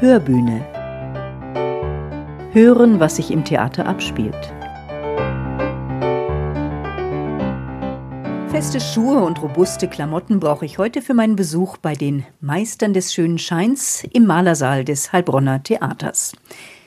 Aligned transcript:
Hörbühne. 0.00 0.60
Hören, 2.52 2.98
was 2.98 3.16
sich 3.16 3.30
im 3.30 3.44
Theater 3.44 3.86
abspielt. 3.86 4.34
Feste 8.48 8.80
Schuhe 8.80 9.20
und 9.20 9.40
robuste 9.40 9.86
Klamotten 9.86 10.40
brauche 10.40 10.64
ich 10.64 10.78
heute 10.78 11.00
für 11.00 11.14
meinen 11.14 11.36
Besuch 11.36 11.76
bei 11.76 11.94
den 11.94 12.24
Meistern 12.40 12.92
des 12.92 13.14
schönen 13.14 13.38
Scheins 13.38 14.02
im 14.12 14.26
Malersaal 14.26 14.84
des 14.84 15.12
Heilbronner 15.12 15.62
Theaters. 15.62 16.32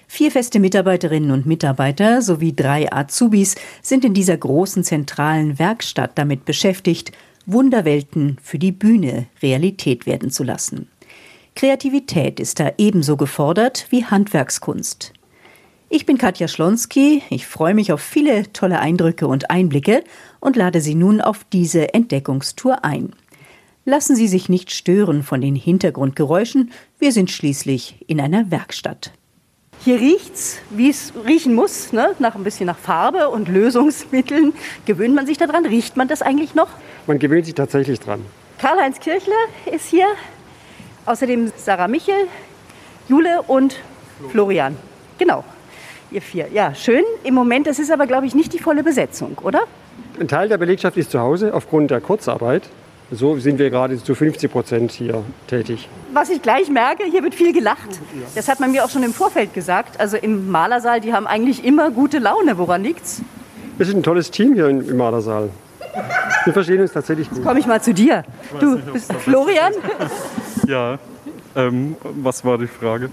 Vier 0.07 0.29
feste 0.29 0.59
Mitarbeiterinnen 0.59 1.31
und 1.31 1.45
Mitarbeiter 1.45 2.21
sowie 2.21 2.53
drei 2.53 2.91
Azubis 2.91 3.55
sind 3.81 4.03
in 4.03 4.13
dieser 4.13 4.35
großen 4.35 4.83
zentralen 4.83 5.57
Werkstatt 5.59 6.11
damit 6.15 6.43
beschäftigt, 6.43 7.13
Wunderwelten 7.45 8.37
für 8.41 8.59
die 8.59 8.73
Bühne 8.73 9.27
Realität 9.41 10.05
werden 10.05 10.29
zu 10.29 10.43
lassen. 10.43 10.89
Kreativität 11.57 12.39
ist 12.39 12.59
da 12.59 12.73
ebenso 12.77 13.17
gefordert 13.17 13.87
wie 13.89 14.05
Handwerkskunst. 14.05 15.11
Ich 15.89 16.05
bin 16.05 16.19
Katja 16.19 16.47
Schlonski, 16.47 17.23
ich 17.31 17.47
freue 17.47 17.73
mich 17.73 17.91
auf 17.91 17.99
viele 17.99 18.53
tolle 18.53 18.79
Eindrücke 18.79 19.27
und 19.27 19.49
Einblicke 19.49 20.03
und 20.39 20.55
lade 20.55 20.81
Sie 20.81 20.93
nun 20.93 21.19
auf 21.19 21.45
diese 21.51 21.95
Entdeckungstour 21.95 22.85
ein. 22.85 23.15
Lassen 23.85 24.15
Sie 24.15 24.27
sich 24.27 24.49
nicht 24.49 24.69
stören 24.69 25.23
von 25.23 25.41
den 25.41 25.55
Hintergrundgeräuschen, 25.55 26.71
wir 26.99 27.11
sind 27.11 27.31
schließlich 27.31 28.05
in 28.05 28.21
einer 28.21 28.51
Werkstatt. 28.51 29.11
Hier 29.83 29.99
riecht's, 29.99 30.59
wie 30.69 30.91
es 30.91 31.11
riechen 31.25 31.55
muss, 31.55 31.91
ne? 31.91 32.13
nach 32.19 32.35
ein 32.35 32.43
bisschen 32.43 32.67
nach 32.67 32.77
Farbe 32.77 33.29
und 33.29 33.47
Lösungsmitteln. 33.47 34.53
Gewöhnt 34.85 35.15
man 35.15 35.25
sich 35.25 35.39
daran? 35.39 35.65
Riecht 35.65 35.97
man 35.97 36.07
das 36.07 36.21
eigentlich 36.21 36.53
noch? 36.53 36.69
Man 37.07 37.17
gewöhnt 37.17 37.45
sich 37.45 37.55
tatsächlich 37.55 37.99
dran. 37.99 38.21
Karl-Heinz 38.59 38.99
Kirchler 38.99 39.33
ist 39.71 39.87
hier, 39.87 40.07
außerdem 41.07 41.51
Sarah 41.55 41.87
Michel, 41.87 42.27
Jule 43.07 43.41
und 43.47 43.77
Florian. 44.31 44.75
Genau, 45.17 45.43
ihr 46.11 46.21
vier. 46.21 46.47
Ja, 46.53 46.75
schön. 46.75 47.03
Im 47.23 47.33
Moment, 47.33 47.67
das 47.67 47.79
ist 47.79 47.91
aber, 47.91 48.07
glaube 48.07 48.25
ich, 48.27 48.35
nicht 48.35 48.53
die 48.53 48.59
volle 48.59 48.83
Besetzung, 48.83 49.37
oder? 49.41 49.61
Ein 50.19 50.27
Teil 50.27 50.49
der 50.49 50.57
Belegschaft 50.57 50.97
ist 50.97 51.11
zu 51.11 51.19
Hause 51.19 51.53
aufgrund 51.53 51.91
der 51.91 52.01
Kurzarbeit. 52.01 52.63
So 53.09 53.39
sind 53.39 53.57
wir 53.57 53.69
gerade 53.69 54.03
zu 54.03 54.15
50 54.15 54.51
Prozent 54.51 54.91
hier 54.91 55.23
tätig. 55.47 55.87
Was 56.11 56.29
ich 56.29 56.41
gleich 56.41 56.69
merke, 56.69 57.05
hier 57.05 57.23
wird 57.23 57.35
viel 57.35 57.53
gelacht. 57.53 58.01
Das 58.35 58.49
hat 58.49 58.59
man 58.59 58.71
mir 58.71 58.83
auch 58.83 58.89
schon 58.89 59.03
im 59.03 59.13
Vorfeld 59.13 59.53
gesagt. 59.53 59.97
Also 59.99 60.17
im 60.17 60.51
Malersaal, 60.51 60.99
die 60.99 61.13
haben 61.13 61.25
eigentlich 61.25 61.63
immer 61.63 61.89
gute 61.89 62.19
Laune. 62.19 62.57
Woran 62.57 62.83
liegt's? 62.83 63.21
Wir 63.77 63.85
sind 63.85 63.99
ein 63.99 64.03
tolles 64.03 64.29
Team 64.29 64.55
hier 64.55 64.67
im 64.67 64.97
Malersaal. 64.97 65.49
Wir 66.43 66.53
verstehen 66.53 66.81
uns 66.81 66.91
tatsächlich 66.91 67.29
gut. 67.29 67.37
Jetzt 67.37 67.47
komme 67.47 67.59
ich 67.59 67.65
mal 67.65 67.81
zu 67.81 67.93
dir. 67.93 68.25
Du 68.59 68.77
bist 68.77 69.13
Florian? 69.13 69.73
Ja, 70.67 70.99
ähm, 71.55 71.95
was 72.01 72.43
war 72.43 72.57
die 72.57 72.67
Frage? 72.67 73.09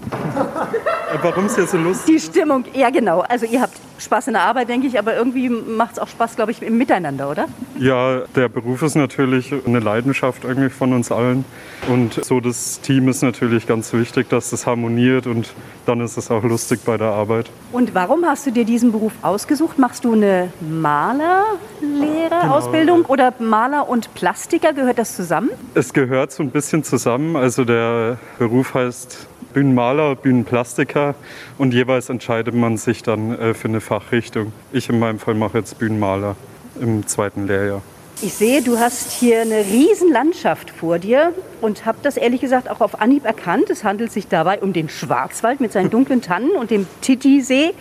Warum 1.21 1.45
ist 1.45 1.55
hier 1.55 1.65
so 1.65 1.77
lustig? 1.77 2.05
Die 2.13 2.19
Stimmung, 2.19 2.65
ja 2.73 2.89
genau. 2.89 3.21
Also 3.21 3.45
ihr 3.45 3.61
habt 3.61 3.74
Spaß 4.05 4.27
in 4.27 4.33
der 4.33 4.43
Arbeit, 4.43 4.69
denke 4.69 4.87
ich, 4.87 4.97
aber 4.97 5.15
irgendwie 5.15 5.49
macht 5.49 5.93
es 5.93 5.99
auch 5.99 6.07
Spaß, 6.07 6.35
glaube 6.35 6.51
ich, 6.51 6.61
im 6.61 6.77
Miteinander, 6.77 7.29
oder? 7.29 7.45
Ja, 7.77 8.21
der 8.35 8.47
Beruf 8.49 8.81
ist 8.83 8.95
natürlich 8.95 9.53
eine 9.65 9.79
Leidenschaft 9.79 10.45
eigentlich 10.45 10.73
von 10.73 10.93
uns 10.93 11.11
allen. 11.11 11.43
Und 11.89 12.23
so 12.23 12.39
das 12.39 12.79
Team 12.81 13.07
ist 13.09 13.21
natürlich 13.21 13.67
ganz 13.67 13.91
wichtig, 13.93 14.29
dass 14.29 14.49
das 14.51 14.65
harmoniert 14.65 15.27
und 15.27 15.53
dann 15.85 15.99
ist 16.01 16.17
es 16.17 16.31
auch 16.31 16.43
lustig 16.43 16.79
bei 16.85 16.97
der 16.97 17.09
Arbeit. 17.09 17.49
Und 17.71 17.93
warum 17.93 18.25
hast 18.25 18.45
du 18.47 18.51
dir 18.51 18.65
diesen 18.65 18.91
Beruf 18.91 19.13
ausgesucht? 19.21 19.77
Machst 19.77 20.05
du 20.05 20.13
eine 20.13 20.51
Malerlehrerausbildung 20.61 22.97
Genau. 23.03 23.09
oder 23.09 23.33
Maler 23.39 23.87
und 23.89 24.13
Plastiker? 24.13 24.73
Gehört 24.73 24.97
das 24.97 25.15
zusammen? 25.15 25.49
Es 25.73 25.93
gehört 25.93 26.31
so 26.31 26.43
ein 26.43 26.51
bisschen 26.51 26.83
zusammen. 26.83 27.35
Also 27.35 27.65
der 27.65 28.17
Beruf 28.39 28.73
heißt 28.73 29.27
Bühnenmaler, 29.55 30.17
Bühnenplastiker 30.17 31.15
und 31.57 31.73
jeweils 31.73 32.09
entscheidet 32.09 32.53
man 32.53 32.75
sich 32.75 33.03
dann 33.03 33.39
äh, 33.39 33.53
für 33.53 33.69
eine 33.69 33.79
Fachrichtung. 33.79 34.51
Ich 34.73 34.89
in 34.89 34.99
meinem 34.99 35.17
Fall 35.17 35.33
mache 35.33 35.59
jetzt 35.59 35.79
Bühnenmaler 35.79 36.35
im 36.81 37.07
zweiten 37.07 37.47
Lehrjahr. 37.47 37.81
Ich 38.21 38.33
sehe, 38.33 38.61
du 38.61 38.77
hast 38.77 39.13
hier 39.13 39.41
eine 39.41 39.59
riesen 39.59 40.11
Landschaft 40.11 40.71
vor 40.71 40.99
dir 40.99 41.33
und 41.61 41.85
habe 41.85 41.99
das 42.01 42.17
ehrlich 42.17 42.41
gesagt 42.41 42.69
auch 42.69 42.81
auf 42.81 42.99
Anhieb 42.99 43.23
erkannt. 43.23 43.69
Es 43.69 43.85
handelt 43.85 44.11
sich 44.11 44.27
dabei 44.27 44.59
um 44.59 44.73
den 44.73 44.89
Schwarzwald 44.89 45.61
mit 45.61 45.71
seinen 45.71 45.89
dunklen 45.89 46.21
Tannen 46.21 46.51
und 46.51 46.69
dem 46.69 46.85
Titisee. 46.99 47.73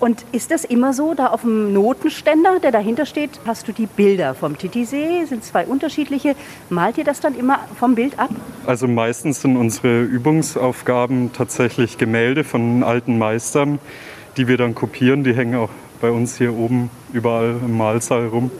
Und 0.00 0.24
ist 0.32 0.50
das 0.50 0.64
immer 0.64 0.92
so, 0.92 1.14
da 1.14 1.28
auf 1.28 1.42
dem 1.42 1.72
Notenständer, 1.72 2.58
der 2.60 2.72
dahinter 2.72 3.06
steht, 3.06 3.30
hast 3.46 3.68
du 3.68 3.72
die 3.72 3.86
Bilder 3.86 4.34
vom 4.34 4.58
Titisee, 4.58 5.24
sind 5.24 5.44
zwei 5.44 5.66
unterschiedliche. 5.66 6.34
Malt 6.68 6.98
ihr 6.98 7.04
das 7.04 7.20
dann 7.20 7.34
immer 7.34 7.60
vom 7.78 7.94
Bild 7.94 8.18
ab? 8.18 8.30
Also 8.66 8.88
meistens 8.88 9.40
sind 9.40 9.56
unsere 9.56 10.02
Übungsaufgaben 10.02 11.32
tatsächlich 11.32 11.96
Gemälde 11.96 12.44
von 12.44 12.82
alten 12.82 13.18
Meistern, 13.18 13.78
die 14.36 14.48
wir 14.48 14.56
dann 14.56 14.74
kopieren. 14.74 15.24
Die 15.24 15.34
hängen 15.34 15.54
auch 15.54 15.70
bei 16.00 16.10
uns 16.10 16.36
hier 16.36 16.54
oben 16.54 16.90
überall 17.12 17.56
im 17.64 17.78
Malsaal 17.78 18.26
rum. 18.26 18.50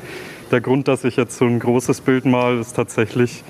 Der 0.51 0.61
Grund, 0.61 0.89
dass 0.89 1.05
ich 1.05 1.17
jetzt 1.17 1.37
so 1.37 1.47
ein 1.47 1.59
großes 1.59 2.01
Bild 2.03 2.27
mal, 2.27 2.59
ist 2.59 2.75
tatsächlich 2.75 3.43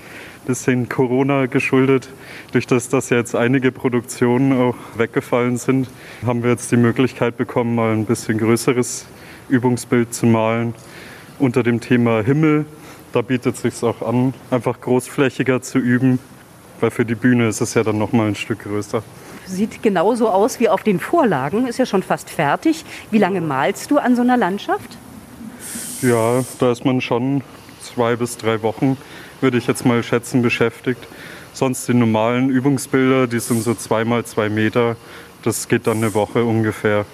bisschen 0.44 0.88
Corona 0.88 1.46
geschuldet. 1.46 2.08
Durch 2.52 2.66
das, 2.66 2.88
dass 2.88 3.10
jetzt 3.10 3.34
einige 3.34 3.72
Produktionen 3.72 4.52
auch 4.52 4.76
weggefallen 4.96 5.56
sind, 5.56 5.88
haben 6.24 6.42
wir 6.42 6.50
jetzt 6.50 6.70
die 6.70 6.76
Möglichkeit 6.76 7.36
bekommen, 7.36 7.74
mal 7.74 7.92
ein 7.92 8.04
bisschen 8.04 8.38
größeres 8.38 9.06
Übungsbild 9.48 10.14
zu 10.14 10.26
malen 10.26 10.74
unter 11.38 11.62
dem 11.62 11.80
Thema 11.80 12.22
Himmel. 12.22 12.66
Da 13.12 13.22
bietet 13.22 13.56
es 13.56 13.62
sich 13.62 13.82
auch 13.82 14.02
an, 14.02 14.34
einfach 14.50 14.80
großflächiger 14.80 15.62
zu 15.62 15.78
üben, 15.78 16.18
weil 16.80 16.90
für 16.90 17.04
die 17.04 17.14
Bühne 17.14 17.48
ist 17.48 17.60
es 17.60 17.74
ja 17.74 17.82
dann 17.82 17.98
noch 17.98 18.12
mal 18.12 18.28
ein 18.28 18.34
Stück 18.34 18.60
größer. 18.60 19.02
Sieht 19.46 19.82
genauso 19.82 20.28
aus 20.28 20.58
wie 20.58 20.68
auf 20.68 20.82
den 20.82 20.98
Vorlagen, 20.98 21.66
ist 21.66 21.78
ja 21.78 21.86
schon 21.86 22.02
fast 22.02 22.30
fertig. 22.30 22.84
Wie 23.10 23.18
lange 23.18 23.40
malst 23.40 23.90
du 23.90 23.98
an 23.98 24.16
so 24.16 24.22
einer 24.22 24.36
Landschaft? 24.36 24.96
Ja, 26.00 26.42
da 26.58 26.72
ist 26.72 26.84
man 26.84 27.00
schon 27.00 27.42
zwei 27.80 28.16
bis 28.16 28.36
drei 28.36 28.62
Wochen, 28.62 28.96
würde 29.44 29.58
ich 29.58 29.66
jetzt 29.68 29.84
mal 29.84 30.02
schätzen, 30.02 30.42
beschäftigt. 30.42 31.06
Sonst 31.52 31.86
die 31.86 31.94
normalen 31.94 32.48
Übungsbilder, 32.48 33.28
die 33.28 33.38
sind 33.38 33.62
so 33.62 33.74
zweimal 33.74 34.24
zwei 34.24 34.48
Meter. 34.48 34.96
Das 35.42 35.68
geht 35.68 35.86
dann 35.86 35.98
eine 35.98 36.14
Woche 36.14 36.44
ungefähr. 36.44 37.04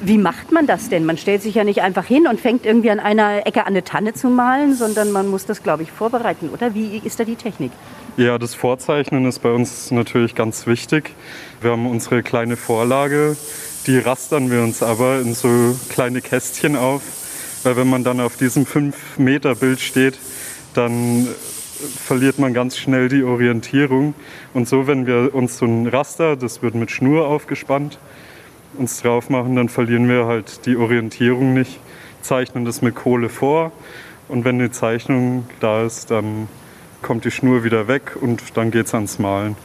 Wie 0.00 0.16
macht 0.16 0.50
man 0.50 0.66
das 0.66 0.88
denn? 0.88 1.04
Man 1.04 1.18
stellt 1.18 1.42
sich 1.42 1.54
ja 1.54 1.62
nicht 1.62 1.82
einfach 1.82 2.06
hin 2.06 2.26
und 2.26 2.40
fängt 2.40 2.64
irgendwie 2.64 2.90
an 2.90 2.98
einer 2.98 3.46
Ecke 3.46 3.60
an 3.60 3.68
eine 3.68 3.84
Tanne 3.84 4.14
zu 4.14 4.30
malen, 4.30 4.74
sondern 4.74 5.12
man 5.12 5.28
muss 5.28 5.44
das, 5.44 5.62
glaube 5.62 5.82
ich, 5.82 5.92
vorbereiten, 5.92 6.48
oder? 6.48 6.74
Wie 6.74 6.96
ist 7.04 7.20
da 7.20 7.24
die 7.24 7.36
Technik? 7.36 7.70
Ja, 8.16 8.38
das 8.38 8.54
Vorzeichnen 8.54 9.26
ist 9.26 9.40
bei 9.40 9.52
uns 9.52 9.90
natürlich 9.90 10.34
ganz 10.34 10.66
wichtig. 10.66 11.14
Wir 11.60 11.72
haben 11.72 11.86
unsere 11.86 12.22
kleine 12.22 12.56
Vorlage, 12.56 13.36
die 13.86 13.98
rastern 13.98 14.50
wir 14.50 14.62
uns 14.62 14.82
aber 14.82 15.20
in 15.20 15.34
so 15.34 15.76
kleine 15.90 16.22
Kästchen 16.22 16.76
auf. 16.76 17.02
Weil 17.62 17.76
wenn 17.76 17.88
man 17.88 18.02
dann 18.02 18.18
auf 18.20 18.36
diesem 18.36 18.64
5-Meter-Bild 18.64 19.80
steht, 19.80 20.18
dann 20.74 21.28
verliert 21.96 22.38
man 22.38 22.54
ganz 22.54 22.76
schnell 22.76 23.08
die 23.08 23.22
Orientierung. 23.22 24.14
Und 24.54 24.68
so, 24.68 24.86
wenn 24.86 25.06
wir 25.06 25.34
uns 25.34 25.58
so 25.58 25.66
ein 25.66 25.86
Raster, 25.86 26.36
das 26.36 26.62
wird 26.62 26.74
mit 26.74 26.90
Schnur 26.90 27.26
aufgespannt, 27.26 27.98
uns 28.78 29.02
drauf 29.02 29.30
machen, 29.30 29.56
dann 29.56 29.68
verlieren 29.68 30.08
wir 30.08 30.26
halt 30.26 30.66
die 30.66 30.76
Orientierung 30.76 31.54
nicht, 31.54 31.80
zeichnen 32.22 32.64
das 32.64 32.82
mit 32.82 32.94
Kohle 32.94 33.28
vor 33.28 33.72
und 34.28 34.46
wenn 34.46 34.58
die 34.58 34.70
Zeichnung 34.70 35.46
da 35.60 35.84
ist, 35.84 36.10
dann 36.10 36.48
kommt 37.02 37.24
die 37.24 37.30
Schnur 37.30 37.64
wieder 37.64 37.88
weg 37.88 38.16
und 38.20 38.56
dann 38.56 38.70
geht 38.70 38.86
es 38.86 38.94
ans 38.94 39.18
Malen. 39.18 39.56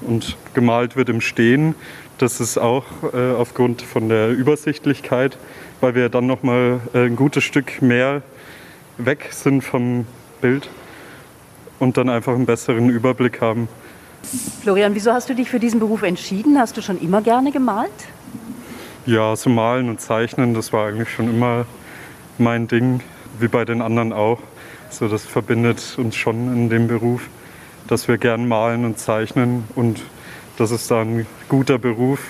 Und 0.00 0.36
gemalt 0.54 0.96
wird 0.96 1.08
im 1.08 1.20
Stehen. 1.20 1.76
Das 2.18 2.40
ist 2.40 2.58
auch 2.58 2.84
äh, 3.12 3.32
aufgrund 3.32 3.82
von 3.82 4.08
der 4.08 4.30
Übersichtlichkeit, 4.30 5.38
weil 5.80 5.94
wir 5.94 6.08
dann 6.08 6.26
noch 6.26 6.42
mal 6.42 6.80
äh, 6.92 7.06
ein 7.06 7.14
gutes 7.14 7.44
Stück 7.44 7.82
mehr 7.82 8.22
weg 8.98 9.28
sind 9.30 9.62
vom 9.62 10.06
Bild 10.40 10.68
und 11.78 11.96
dann 11.96 12.08
einfach 12.08 12.34
einen 12.34 12.46
besseren 12.46 12.88
Überblick 12.90 13.40
haben. 13.40 13.68
Florian, 14.62 14.94
wieso 14.94 15.12
hast 15.12 15.28
du 15.28 15.34
dich 15.34 15.48
für 15.48 15.58
diesen 15.58 15.80
Beruf 15.80 16.02
entschieden? 16.02 16.58
Hast 16.58 16.76
du 16.76 16.82
schon 16.82 17.00
immer 17.00 17.22
gerne 17.22 17.52
gemalt? 17.52 17.90
Ja, 19.06 19.34
so 19.34 19.48
malen 19.48 19.88
und 19.88 20.00
zeichnen, 20.00 20.52
das 20.54 20.72
war 20.72 20.88
eigentlich 20.88 21.08
schon 21.08 21.28
immer 21.28 21.64
mein 22.38 22.68
Ding, 22.68 23.00
wie 23.38 23.48
bei 23.48 23.64
den 23.64 23.80
anderen 23.80 24.12
auch. 24.12 24.38
So, 24.90 25.08
das 25.08 25.24
verbindet 25.24 25.96
uns 25.98 26.16
schon 26.16 26.52
in 26.52 26.68
dem 26.68 26.86
Beruf, 26.86 27.22
dass 27.86 28.08
wir 28.08 28.18
gern 28.18 28.46
malen 28.46 28.84
und 28.84 28.98
zeichnen 28.98 29.64
und 29.74 30.02
das 30.58 30.70
ist 30.70 30.90
dann 30.90 31.20
ein 31.20 31.26
guter 31.48 31.78
Beruf. 31.78 32.20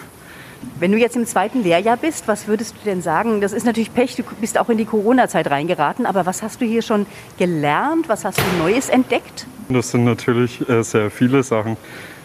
Wenn 0.78 0.92
du 0.92 0.98
jetzt 0.98 1.16
im 1.16 1.26
zweiten 1.26 1.62
Lehrjahr 1.62 1.96
bist, 1.96 2.28
was 2.28 2.48
würdest 2.48 2.74
du 2.74 2.84
denn 2.84 3.02
sagen? 3.02 3.40
Das 3.40 3.52
ist 3.52 3.64
natürlich 3.64 3.92
Pech, 3.92 4.16
du 4.16 4.22
bist 4.40 4.58
auch 4.58 4.68
in 4.68 4.78
die 4.78 4.84
Corona-Zeit 4.84 5.50
reingeraten, 5.50 6.06
aber 6.06 6.26
was 6.26 6.42
hast 6.42 6.60
du 6.60 6.64
hier 6.64 6.82
schon 6.82 7.06
gelernt? 7.38 8.08
Was 8.08 8.24
hast 8.24 8.38
du 8.38 8.42
Neues 8.58 8.88
entdeckt? 8.88 9.46
Das 9.68 9.90
sind 9.90 10.04
natürlich 10.04 10.68
äh, 10.68 10.82
sehr 10.82 11.10
viele 11.10 11.42
Sachen. 11.42 11.76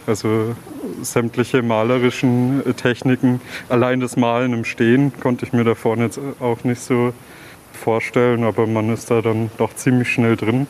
Also 0.07 0.55
sämtliche 1.01 1.63
malerischen 1.63 2.65
äh, 2.65 2.73
Techniken. 2.73 3.41
Allein 3.69 3.99
das 3.99 4.17
Malen 4.17 4.53
im 4.53 4.65
Stehen 4.65 5.11
konnte 5.19 5.45
ich 5.45 5.53
mir 5.53 5.63
da 5.63 5.75
vorne 5.75 6.05
jetzt 6.05 6.19
auch 6.39 6.63
nicht 6.63 6.81
so 6.81 7.13
vorstellen, 7.73 8.43
aber 8.43 8.67
man 8.67 8.91
ist 8.93 9.11
da 9.11 9.21
dann 9.21 9.49
doch 9.57 9.75
ziemlich 9.75 10.09
schnell 10.09 10.35
drin. 10.35 10.67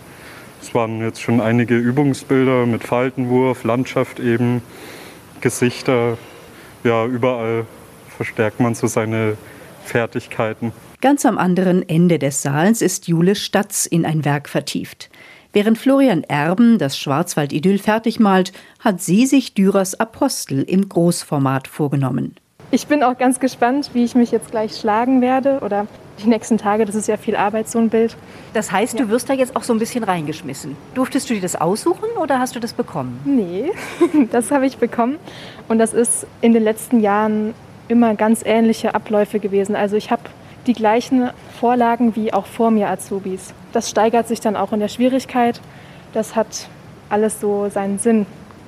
Es 0.61 0.73
waren 0.73 1.01
jetzt 1.01 1.21
schon 1.21 1.41
einige 1.41 1.77
Übungsbilder 1.77 2.65
mit 2.65 2.83
Faltenwurf, 2.83 3.63
Landschaft 3.63 4.19
eben, 4.19 4.61
Gesichter. 5.41 6.17
Ja, 6.85 7.07
überall 7.07 7.65
verstärkt 8.15 8.59
man 8.59 8.75
so 8.75 8.85
seine 8.85 9.37
Fertigkeiten. 9.83 10.71
Ganz 11.01 11.25
am 11.25 11.39
anderen 11.39 11.87
Ende 11.89 12.19
des 12.19 12.43
Saals 12.43 12.83
ist 12.83 13.07
Jule 13.07 13.33
Statz 13.33 13.87
in 13.87 14.05
ein 14.05 14.23
Werk 14.23 14.47
vertieft. 14.47 15.09
Während 15.51 15.79
Florian 15.79 16.23
Erben 16.23 16.77
das 16.77 16.99
Schwarzwald-Idyll 16.99 17.79
fertig 17.79 18.19
malt, 18.19 18.53
hat 18.79 19.01
sie 19.01 19.25
sich 19.25 19.55
Dürers 19.55 19.99
Apostel 19.99 20.61
im 20.61 20.87
Großformat 20.87 21.67
vorgenommen. 21.67 22.35
Ich 22.71 22.87
bin 22.87 23.03
auch 23.03 23.17
ganz 23.17 23.39
gespannt, 23.39 23.91
wie 23.93 24.03
ich 24.03 24.15
mich 24.15 24.31
jetzt 24.31 24.51
gleich 24.51 24.75
schlagen 24.75 25.21
werde 25.21 25.59
oder 25.61 25.87
die 26.23 26.27
nächsten 26.27 26.57
Tage. 26.57 26.85
Das 26.85 26.95
ist 26.95 27.07
ja 27.07 27.17
viel 27.17 27.35
Arbeit, 27.35 27.69
so 27.69 27.79
ein 27.79 27.89
Bild. 27.89 28.17
Das 28.53 28.71
heißt, 28.71 28.99
du 28.99 29.09
wirst 29.09 29.29
da 29.29 29.33
jetzt 29.33 29.55
auch 29.55 29.63
so 29.63 29.73
ein 29.73 29.79
bisschen 29.79 30.03
reingeschmissen. 30.03 30.75
Durftest 30.93 31.29
du 31.29 31.33
dir 31.35 31.41
das 31.41 31.55
aussuchen 31.55 32.09
oder 32.19 32.39
hast 32.39 32.55
du 32.55 32.59
das 32.59 32.73
bekommen? 32.73 33.19
Nee, 33.25 33.71
das 34.31 34.51
habe 34.51 34.65
ich 34.65 34.77
bekommen. 34.77 35.17
Und 35.67 35.77
das 35.77 35.93
ist 35.93 36.25
in 36.41 36.53
den 36.53 36.63
letzten 36.63 36.99
Jahren 36.99 37.53
immer 37.87 38.15
ganz 38.15 38.41
ähnliche 38.43 38.95
Abläufe 38.95 39.39
gewesen. 39.39 39.75
Also 39.75 39.95
ich 39.95 40.09
habe 40.11 40.23
die 40.65 40.73
gleichen 40.73 41.29
Vorlagen 41.59 42.15
wie 42.15 42.33
auch 42.33 42.47
vor 42.47 42.71
mir 42.71 42.89
Azubis. 42.89 43.53
Das 43.71 43.89
steigert 43.89 44.27
sich 44.27 44.39
dann 44.39 44.55
auch 44.55 44.73
in 44.73 44.79
der 44.79 44.87
Schwierigkeit. 44.87 45.61
Das 46.13 46.35
hat 46.35 46.67
alles 47.09 47.39
so 47.39 47.69
seinen 47.69 47.99
Sinn. 47.99 48.25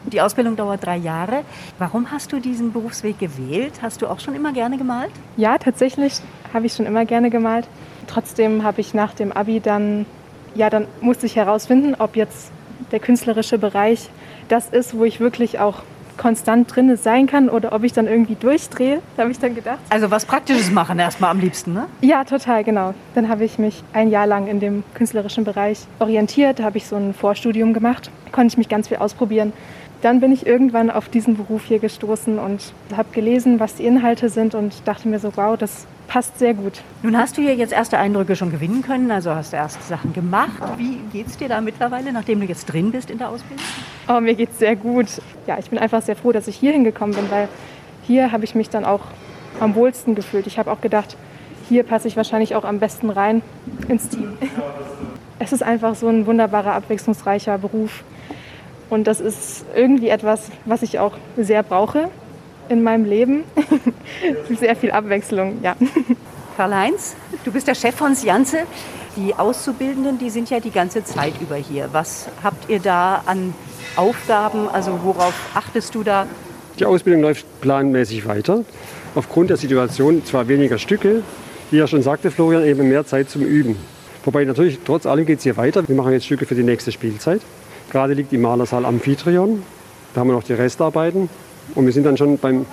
Die 0.08 0.22
Ausbildung 0.22 0.56
dauert 0.56 0.86
drei 0.86 0.96
Jahre. 0.96 1.44
Warum 1.80 2.12
hast 2.12 2.32
du 2.32 2.40
diesen 2.40 2.72
Berufsweg 2.72 3.20
gewählt? 3.20 3.74
Hast 3.82 4.02
du 4.02 4.08
auch 4.08 4.22
schon 4.22 4.36
immer 4.36 4.54
gerne 4.54 4.78
gemalt? 4.78 5.12
Ja, 5.36 5.58
tatsächlich 5.58 6.22
habe 6.54 6.66
ich 6.66 6.74
schon 6.74 6.86
immer 6.86 7.04
gerne 7.04 7.30
gemalt. 7.30 7.68
Trotzdem 8.08 8.64
habe 8.64 8.80
ich 8.80 8.94
nach 8.94 9.14
dem 9.14 9.34
Abi 9.34 9.60
dann, 9.60 10.06
ja, 10.56 10.70
dann 10.70 10.88
musste 11.02 11.26
ich 11.26 11.36
herausfinden, 11.36 11.94
ob 12.00 12.16
jetzt 12.16 12.52
der 12.92 13.00
künstlerische 13.00 13.58
Bereich 13.58 14.10
das 14.48 14.70
ist, 14.70 14.98
wo 14.98 15.04
ich 15.04 15.20
wirklich 15.20 15.60
auch 15.60 15.84
konstant 16.18 16.74
drin 16.74 16.96
sein 16.98 17.28
kann 17.28 17.50
oder 17.50 17.74
ob 17.74 17.84
ich 17.84 17.94
dann 17.94 18.08
irgendwie 18.08 18.36
durchdrehe, 18.36 19.02
habe 19.18 19.32
ich 19.32 19.40
dann 19.40 19.56
gedacht. 19.56 19.80
Also 19.90 20.10
was 20.10 20.26
Praktisches 20.26 20.72
machen 20.72 21.00
erstmal 21.00 21.32
am 21.32 21.40
liebsten, 21.40 21.74
ne? 21.74 21.86
Ja, 22.02 22.24
total, 22.24 22.64
genau. 22.64 22.94
Dann 23.14 23.30
habe 23.30 23.46
ich 23.46 23.60
mich 23.60 23.84
ein 23.94 24.10
Jahr 24.10 24.26
lang 24.26 24.48
in 24.48 24.60
dem 24.60 24.84
künstlerischen 24.94 25.44
Bereich 25.44 25.86
orientiert, 26.00 26.60
da 26.60 26.64
habe 26.64 26.78
ich 26.78 26.88
so 26.88 26.96
ein 26.96 27.14
Vorstudium 27.14 27.74
gemacht, 27.74 28.10
konnte 28.32 28.54
ich 28.54 28.58
mich 28.58 28.70
ganz 28.70 28.88
viel 28.88 28.98
ausprobieren. 28.98 29.54
Dann 30.02 30.20
bin 30.20 30.32
ich 30.32 30.46
irgendwann 30.46 30.92
auf 30.92 31.10
diesen 31.10 31.38
Beruf 31.38 31.66
hier 31.66 31.80
gestoßen 31.80 32.38
und 32.38 32.74
habe 32.96 33.10
gelesen, 33.12 33.60
was 33.60 33.76
die 33.76 33.86
Inhalte 33.86 34.30
sind 34.30 34.54
und 34.54 34.74
dachte 34.86 35.08
mir 35.08 35.20
so, 35.20 35.32
wow, 35.36 35.58
das 35.58 35.88
passt 36.08 36.38
sehr 36.40 36.54
gut. 36.54 36.82
Nun 37.04 37.18
hast 37.18 37.38
du 37.38 37.42
ja 37.42 37.52
jetzt 37.52 37.74
erste 37.74 37.98
Eindrücke 37.98 38.36
schon 38.36 38.52
gewinnen 38.52 38.82
können, 38.82 39.10
also 39.12 39.32
hast 39.34 39.54
du 39.54 39.58
erste 39.58 39.84
Sachen 39.84 40.14
gemacht. 40.14 40.62
Wie 40.78 41.00
geht 41.12 41.28
es 41.28 41.38
dir 41.38 41.50
da 41.50 41.62
mittlerweile, 41.62 42.14
nachdem 42.14 42.40
du 42.40 42.46
jetzt 42.46 42.66
drin 42.66 42.92
bist 42.92 43.10
in 43.10 43.18
der 43.18 43.30
Ausbildung? 43.30 43.66
Oh, 44.08 44.22
mir 44.22 44.36
geht 44.36 44.52
es 44.52 44.60
sehr 44.60 44.76
gut. 44.76 45.08
Ja, 45.48 45.58
ich 45.58 45.70
bin 45.70 45.80
einfach 45.80 46.02
sehr 46.02 46.16
froh, 46.16 46.32
dass 46.32 46.48
ich 46.48 46.56
hier 46.56 46.72
hingekommen 46.72 47.16
bin, 47.16 47.30
weil 47.30 47.50
hier 48.04 48.32
habe 48.32 48.46
ich 48.46 48.56
mich 48.56 48.70
dann 48.70 48.86
auch 48.86 49.02
am 49.60 49.76
wohlsten 49.76 50.16
gefühlt. 50.16 50.48
Ich 50.48 50.60
habe 50.60 50.72
auch 50.72 50.80
gedacht, 50.80 51.18
hier 51.68 51.84
passe 51.84 52.08
ich 52.08 52.16
wahrscheinlich 52.16 52.56
auch 52.56 52.64
am 52.64 52.80
besten 52.80 53.10
rein 53.10 53.42
ins 53.88 54.08
Team. 54.10 54.38
Es 55.40 55.52
ist 55.52 55.64
einfach 55.64 55.96
so 55.96 56.08
ein 56.08 56.26
wunderbarer, 56.26 56.74
abwechslungsreicher 56.74 57.58
Beruf. 57.58 58.04
Und 58.90 59.06
das 59.08 59.20
ist 59.20 59.66
irgendwie 59.76 60.10
etwas, 60.10 60.50
was 60.66 60.82
ich 60.82 61.00
auch 61.00 61.14
sehr 61.36 61.64
brauche 61.64 62.10
in 62.70 62.84
meinem 62.84 63.06
Leben. 63.06 63.44
Sehr 64.60 64.76
viel 64.76 64.92
Abwechslung, 64.92 65.60
ja. 65.64 65.76
Karl-Heinz, 66.58 67.16
du 67.46 67.52
bist 67.52 67.68
der 67.68 67.76
Chef 67.76 67.96
von 67.96 68.16
Janze. 68.22 68.60
Die 69.16 69.34
Auszubildenden, 69.34 70.18
die 70.20 70.30
sind 70.30 70.50
ja 70.50 70.60
die 70.60 70.72
ganze 70.72 71.04
Zeit 71.04 71.34
über 71.42 71.56
hier. 71.56 71.90
Was 71.92 72.28
habt 72.44 72.70
ihr 72.70 72.80
da 72.80 73.24
an 73.26 73.54
Aufgaben? 73.96 74.68
Also 74.70 75.00
worauf 75.04 75.34
achtest 75.54 75.96
du 75.96 76.04
da? 76.04 76.28
Die 76.80 76.86
Ausbildung 76.86 77.22
läuft 77.22 77.46
planmäßig 77.62 78.28
weiter. 78.28 78.64
Aufgrund 79.16 79.50
der 79.50 79.58
Situation 79.58 80.24
zwar 80.26 80.48
weniger 80.48 80.78
Stücke, 80.78 81.24
wie 81.72 81.78
ja 81.78 81.88
schon 81.88 82.04
sagte 82.04 82.32
Florian, 82.32 82.64
eben 82.64 82.88
mehr 82.88 83.06
Zeit 83.06 83.30
zum 83.30 83.42
Üben. 83.42 83.76
Wobei 84.24 84.44
natürlich 84.44 84.80
trotz 84.86 85.06
allem 85.06 85.26
geht 85.26 85.40
es 85.40 85.44
hier 85.44 85.58
weiter. 85.58 85.88
Wir 85.88 85.96
machen 85.96 86.12
jetzt 86.12 86.26
Stücke 86.26 86.46
für 86.46 86.56
die 86.56 86.64
nächste 86.64 86.92
Spielzeit. 86.92 87.42
Gerade 87.92 88.14
liegt 88.14 88.34
im 88.34 88.42
Malersaal 88.42 88.86
Amphitryon. 88.86 89.64
Da 90.14 90.22
haben 90.22 90.30
wir 90.30 90.34
noch 90.34 90.44
die 90.44 90.54
Restarbeiten. 90.54 91.30
Und 91.76 91.86
wir 91.86 91.94
sind 91.94 92.06
dann 92.06 92.18
schon 92.18 92.38
beim 92.38 92.66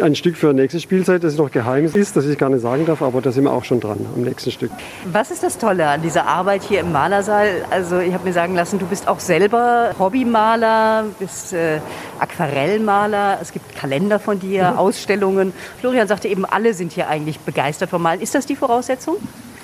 ein 0.00 0.14
Stück 0.14 0.36
für 0.36 0.54
die 0.54 0.60
nächste 0.60 0.80
Spielzeit, 0.80 1.24
das 1.24 1.36
noch 1.36 1.50
geheim 1.50 1.84
ist, 1.92 2.16
das 2.16 2.26
ich 2.26 2.38
gar 2.38 2.48
nicht 2.48 2.62
sagen 2.62 2.86
darf, 2.86 3.02
aber 3.02 3.20
da 3.20 3.32
sind 3.32 3.44
wir 3.44 3.52
auch 3.52 3.64
schon 3.64 3.80
dran 3.80 3.98
am 4.14 4.22
nächsten 4.22 4.50
Stück. 4.50 4.70
Was 5.10 5.30
ist 5.30 5.42
das 5.42 5.58
Tolle 5.58 5.88
an 5.88 6.02
dieser 6.02 6.26
Arbeit 6.26 6.62
hier 6.62 6.80
im 6.80 6.92
Malersaal? 6.92 7.64
Also 7.70 7.98
ich 7.98 8.14
habe 8.14 8.24
mir 8.24 8.32
sagen 8.32 8.54
lassen, 8.54 8.78
du 8.78 8.86
bist 8.86 9.08
auch 9.08 9.20
selber 9.20 9.90
Hobbymaler, 9.98 11.06
bist 11.18 11.52
äh, 11.52 11.80
Aquarellmaler, 12.18 13.38
es 13.42 13.52
gibt 13.52 13.74
Kalender 13.76 14.18
von 14.18 14.38
dir, 14.38 14.72
mhm. 14.72 14.78
Ausstellungen. 14.78 15.52
Florian 15.80 16.06
sagte 16.06 16.28
eben, 16.28 16.44
alle 16.44 16.74
sind 16.74 16.92
hier 16.92 17.08
eigentlich 17.08 17.40
begeistert 17.40 17.90
vom 17.90 18.02
Malen. 18.02 18.20
Ist 18.20 18.34
das 18.34 18.46
die 18.46 18.56
Voraussetzung? 18.56 19.16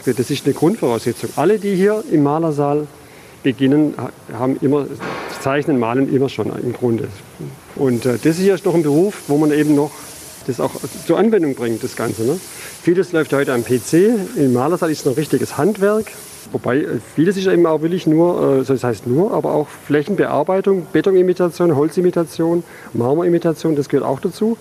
Das 0.04 0.30
ist 0.30 0.44
eine 0.46 0.54
Grundvoraussetzung. 0.54 1.30
Alle, 1.36 1.58
die 1.58 1.74
hier 1.76 2.02
im 2.10 2.22
Malersaal 2.22 2.86
beginnen, 3.42 3.94
haben 4.32 4.56
immer, 4.60 4.86
zeichnen, 5.40 5.78
malen 5.78 6.12
immer 6.14 6.28
schon 6.28 6.52
im 6.62 6.72
Grunde. 6.72 7.08
Und 7.76 8.06
äh, 8.06 8.18
das 8.22 8.36
hier 8.36 8.54
ist 8.54 8.64
noch 8.64 8.74
ein 8.74 8.82
Beruf, 8.82 9.22
wo 9.28 9.38
man 9.38 9.52
eben 9.52 9.74
noch 9.74 9.90
das 10.46 10.60
auch 10.60 10.72
zur 11.06 11.18
Anwendung 11.18 11.54
bringt, 11.54 11.82
das 11.82 11.96
Ganze. 11.96 12.22
Ne? 12.22 12.38
Vieles 12.82 13.12
läuft 13.12 13.32
heute 13.32 13.52
am 13.52 13.64
PC. 13.64 14.36
Im 14.36 14.52
Malersaal 14.52 14.90
ist 14.90 15.00
es 15.00 15.04
noch 15.04 15.16
richtiges 15.16 15.58
Handwerk. 15.58 16.06
Wobei 16.52 16.78
äh, 16.78 16.86
vieles 17.14 17.36
ist 17.36 17.46
eben 17.46 17.66
auch 17.66 17.82
wirklich 17.82 18.06
nur, 18.06 18.60
äh, 18.60 18.64
das 18.64 18.82
heißt 18.82 19.06
nur, 19.06 19.32
aber 19.32 19.52
auch 19.52 19.68
Flächenbearbeitung, 19.68 20.86
Betonimitation, 20.92 21.76
Holzimitation, 21.76 22.64
Marmorimitation, 22.92 23.76
das 23.76 23.88
gehört 23.88 24.06
auch 24.06 24.20
dazu. 24.20 24.56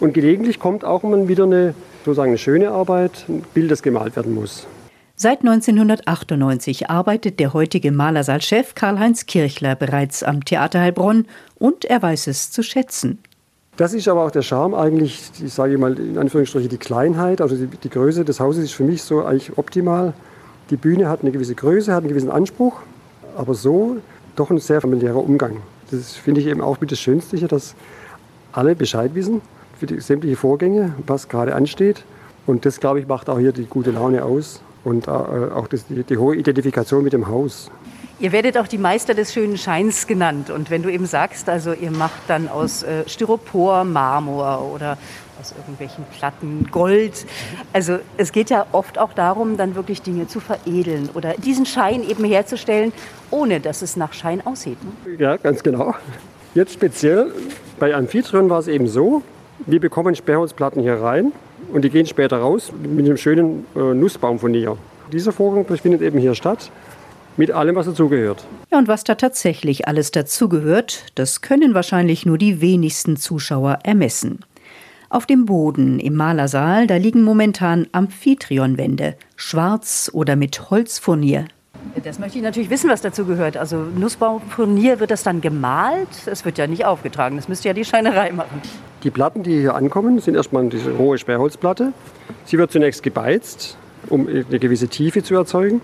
Und 0.00 0.14
gelegentlich 0.14 0.58
kommt 0.58 0.84
auch 0.84 1.02
mal 1.02 1.28
wieder 1.28 1.44
eine, 1.44 1.74
sozusagen 2.04 2.30
eine 2.30 2.38
schöne 2.38 2.70
Arbeit, 2.70 3.24
ein 3.28 3.42
Bild, 3.54 3.70
das 3.70 3.82
gemalt 3.82 4.16
werden 4.16 4.34
muss. 4.34 4.66
Seit 5.20 5.40
1998 5.40 6.90
arbeitet 6.90 7.40
der 7.40 7.52
heutige 7.52 7.90
Malersaalchef 7.90 8.76
Karl-Heinz 8.76 9.26
Kirchler 9.26 9.74
bereits 9.74 10.22
am 10.22 10.44
Theater 10.44 10.78
Heilbronn 10.78 11.26
und 11.56 11.84
er 11.84 12.00
weiß 12.00 12.28
es 12.28 12.52
zu 12.52 12.62
schätzen. 12.62 13.18
Das 13.76 13.94
ist 13.94 14.06
aber 14.06 14.24
auch 14.24 14.30
der 14.30 14.42
Charme 14.42 14.76
eigentlich, 14.76 15.20
ich 15.44 15.52
sage 15.52 15.76
mal 15.76 15.98
in 15.98 16.18
Anführungsstrichen 16.18 16.68
die 16.68 16.78
Kleinheit, 16.78 17.40
also 17.40 17.56
die, 17.56 17.66
die, 17.66 17.90
Größe 17.90 18.24
des 18.24 18.38
Hauses 18.38 18.62
ist 18.62 18.74
für 18.74 18.84
mich 18.84 19.02
so 19.02 19.24
eigentlich 19.24 19.58
optimal. 19.58 20.12
Die 20.70 20.76
Bühne 20.76 21.08
hat 21.08 21.22
eine 21.22 21.32
gewisse 21.32 21.56
Größe, 21.56 21.92
hat 21.92 22.04
einen 22.04 22.10
gewissen 22.10 22.30
Anspruch, 22.30 22.80
aber 23.36 23.54
so 23.54 23.96
doch 24.36 24.50
ein 24.50 24.58
sehr 24.58 24.80
familiärer 24.80 25.18
Umgang. 25.18 25.56
Das 25.90 26.12
finde 26.12 26.42
ich 26.42 26.46
eben 26.46 26.60
auch 26.60 26.80
mit 26.80 26.92
das 26.92 27.00
Schönste 27.00 27.36
hier, 27.36 27.48
dass 27.48 27.74
alle 28.52 28.76
Bescheid 28.76 29.16
wissen 29.16 29.40
für 29.80 29.86
die 29.86 29.98
sämtliche 29.98 30.36
Vorgänge, 30.36 30.94
was 31.08 31.28
gerade 31.28 31.56
ansteht. 31.56 32.04
Und 32.46 32.64
das, 32.64 32.78
glaube 32.78 33.00
ich, 33.00 33.08
macht 33.08 33.28
auch 33.28 33.40
hier 33.40 33.50
die 33.50 33.64
gute 33.64 33.90
Laune 33.90 34.24
aus 34.24 34.62
und 34.88 35.06
äh, 35.06 35.10
auch 35.10 35.68
das, 35.68 35.86
die, 35.86 36.02
die 36.02 36.16
hohe 36.16 36.34
Identifikation 36.36 37.04
mit 37.04 37.12
dem 37.12 37.28
Haus. 37.28 37.70
Ihr 38.20 38.32
werdet 38.32 38.58
auch 38.58 38.66
die 38.66 38.78
Meister 38.78 39.14
des 39.14 39.32
schönen 39.32 39.58
Scheins 39.58 40.06
genannt. 40.06 40.50
Und 40.50 40.70
wenn 40.70 40.82
du 40.82 40.90
eben 40.90 41.06
sagst, 41.06 41.48
also 41.48 41.72
ihr 41.72 41.92
macht 41.92 42.22
dann 42.26 42.48
aus 42.48 42.82
äh, 42.82 43.08
Styropor 43.08 43.84
Marmor 43.84 44.72
oder 44.74 44.98
aus 45.40 45.54
irgendwelchen 45.56 46.04
Platten 46.18 46.66
Gold. 46.72 47.26
Also 47.72 47.98
es 48.16 48.32
geht 48.32 48.50
ja 48.50 48.66
oft 48.72 48.98
auch 48.98 49.12
darum, 49.12 49.56
dann 49.56 49.76
wirklich 49.76 50.02
Dinge 50.02 50.26
zu 50.26 50.40
veredeln 50.40 51.10
oder 51.14 51.34
diesen 51.34 51.64
Schein 51.64 52.02
eben 52.02 52.24
herzustellen, 52.24 52.92
ohne 53.30 53.60
dass 53.60 53.82
es 53.82 53.96
nach 53.96 54.12
Schein 54.14 54.44
aussieht. 54.44 54.78
Ne? 54.82 55.14
Ja, 55.16 55.36
ganz 55.36 55.62
genau. 55.62 55.94
Jetzt 56.54 56.72
speziell 56.72 57.32
bei 57.78 57.94
Amphitryon 57.94 58.50
war 58.50 58.58
es 58.58 58.66
eben 58.66 58.88
so, 58.88 59.22
wir 59.64 59.78
bekommen 59.78 60.16
Sperrholzplatten 60.16 60.82
hier 60.82 61.00
rein 61.00 61.32
und 61.72 61.84
die 61.84 61.90
gehen 61.90 62.06
später 62.06 62.38
raus 62.38 62.72
mit 62.82 63.04
einem 63.04 63.16
schönen 63.16 63.66
äh, 63.76 63.94
Nussbaumfurnier. 63.94 64.76
Dieser 65.12 65.32
Vorgang 65.32 65.64
findet 65.78 66.02
eben 66.02 66.18
hier 66.18 66.34
statt 66.34 66.70
mit 67.36 67.50
allem, 67.52 67.76
was 67.76 67.86
dazugehört. 67.86 68.44
Ja, 68.70 68.78
und 68.78 68.88
was 68.88 69.04
da 69.04 69.14
tatsächlich 69.14 69.86
alles 69.86 70.10
dazugehört, 70.10 71.06
das 71.14 71.40
können 71.40 71.72
wahrscheinlich 71.72 72.26
nur 72.26 72.36
die 72.36 72.60
wenigsten 72.60 73.16
Zuschauer 73.16 73.78
ermessen. 73.84 74.40
Auf 75.08 75.24
dem 75.24 75.46
Boden 75.46 76.00
im 76.00 76.16
Malersaal, 76.16 76.86
da 76.86 76.96
liegen 76.96 77.22
momentan 77.22 77.86
Amphitrionwände, 77.92 79.16
schwarz 79.36 80.10
oder 80.12 80.36
mit 80.36 80.70
Holzfurnier. 80.70 81.46
Das 82.04 82.18
möchte 82.18 82.38
ich 82.38 82.44
natürlich 82.44 82.70
wissen, 82.70 82.90
was 82.90 83.00
dazu 83.00 83.24
gehört. 83.24 83.56
Also 83.56 83.76
Nussbaumfurnier, 83.76 85.00
wird 85.00 85.10
das 85.10 85.22
dann 85.22 85.40
gemalt? 85.40 86.08
Es 86.26 86.44
wird 86.44 86.58
ja 86.58 86.66
nicht 86.66 86.84
aufgetragen, 86.84 87.36
das 87.36 87.48
müsste 87.48 87.68
ja 87.68 87.74
die 87.74 87.84
Schreinerei 87.84 88.30
machen. 88.32 88.60
Die 89.02 89.10
Platten, 89.10 89.42
die 89.42 89.60
hier 89.60 89.74
ankommen, 89.74 90.20
sind 90.20 90.34
erstmal 90.34 90.68
diese 90.68 90.90
rohe 90.90 91.18
Sperrholzplatte. 91.18 91.92
Sie 92.44 92.58
wird 92.58 92.70
zunächst 92.70 93.02
gebeizt, 93.02 93.76
um 94.08 94.26
eine 94.26 94.58
gewisse 94.58 94.88
Tiefe 94.88 95.22
zu 95.22 95.34
erzeugen. 95.34 95.80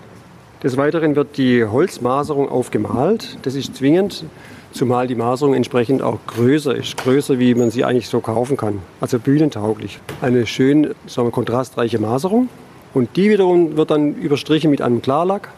Des 0.63 0.77
Weiteren 0.77 1.15
wird 1.15 1.37
die 1.37 1.63
Holzmaserung 1.63 2.49
aufgemalt. 2.49 3.37
Das 3.43 3.55
ist 3.55 3.75
zwingend, 3.75 4.25
zumal 4.71 5.07
die 5.07 5.15
Maserung 5.15 5.53
entsprechend 5.53 6.01
auch 6.01 6.19
größer 6.27 6.75
ist. 6.75 6.97
Größer, 6.97 7.39
wie 7.39 7.55
man 7.55 7.71
sie 7.71 7.85
eigentlich 7.85 8.09
so 8.09 8.19
kaufen 8.19 8.57
kann. 8.57 8.79
Also 8.99 9.19
bühnentauglich. 9.19 9.99
Eine 10.21 10.45
schön 10.45 10.93
sagen 11.07 11.27
wir, 11.27 11.31
kontrastreiche 11.31 11.99
Maserung. 11.99 12.49
Und 12.93 13.15
die 13.15 13.29
wiederum 13.29 13.77
wird 13.77 13.91
dann 13.91 14.15
überstrichen 14.15 14.71
mit 14.71 14.81
einem 14.81 15.01
Klarlack 15.01 15.49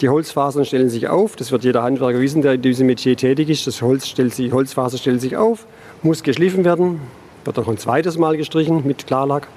Die 0.00 0.08
Holzfasern 0.08 0.64
stellen 0.64 0.88
sich 0.88 1.08
auf, 1.08 1.36
das 1.36 1.52
wird 1.52 1.62
jeder 1.62 1.82
Handwerker 1.82 2.20
wissen, 2.20 2.40
der 2.40 2.54
in 2.54 2.62
diesem 2.62 2.86
Metier 2.86 3.18
tätig 3.18 3.50
ist. 3.50 3.66
Das 3.66 3.82
Holz 3.82 4.06
stellt 4.06 4.34
sich, 4.34 4.50
Holzfaser 4.50 4.96
stellt 4.96 5.20
sich 5.20 5.36
auf, 5.36 5.66
muss 6.02 6.22
geschliffen 6.22 6.64
werden, 6.64 7.02
wird 7.44 7.58
auch 7.58 7.68
ein 7.68 7.76
zweites 7.76 8.16
Mal 8.16 8.38
gestrichen 8.38 8.86
mit 8.86 9.06
Klarlack. 9.06 9.48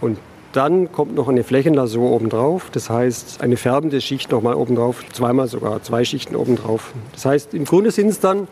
Und 0.00 0.18
dann 0.52 0.90
kommt 0.90 1.14
noch 1.14 1.28
eine 1.28 1.44
Flächenlasur 1.44 2.10
obendrauf, 2.10 2.70
das 2.72 2.90
heißt 2.90 3.40
eine 3.40 3.56
färbende 3.56 4.00
Schicht 4.00 4.32
nochmal 4.32 4.54
obendrauf, 4.54 5.04
zweimal 5.12 5.46
sogar, 5.46 5.80
zwei 5.84 6.04
Schichten 6.04 6.34
obendrauf. 6.34 6.92
Das 7.12 7.24
heißt, 7.24 7.54
im 7.54 7.64
Grunde 7.64 7.92
sind 7.92 8.08
es 8.08 8.18
dann 8.18 8.48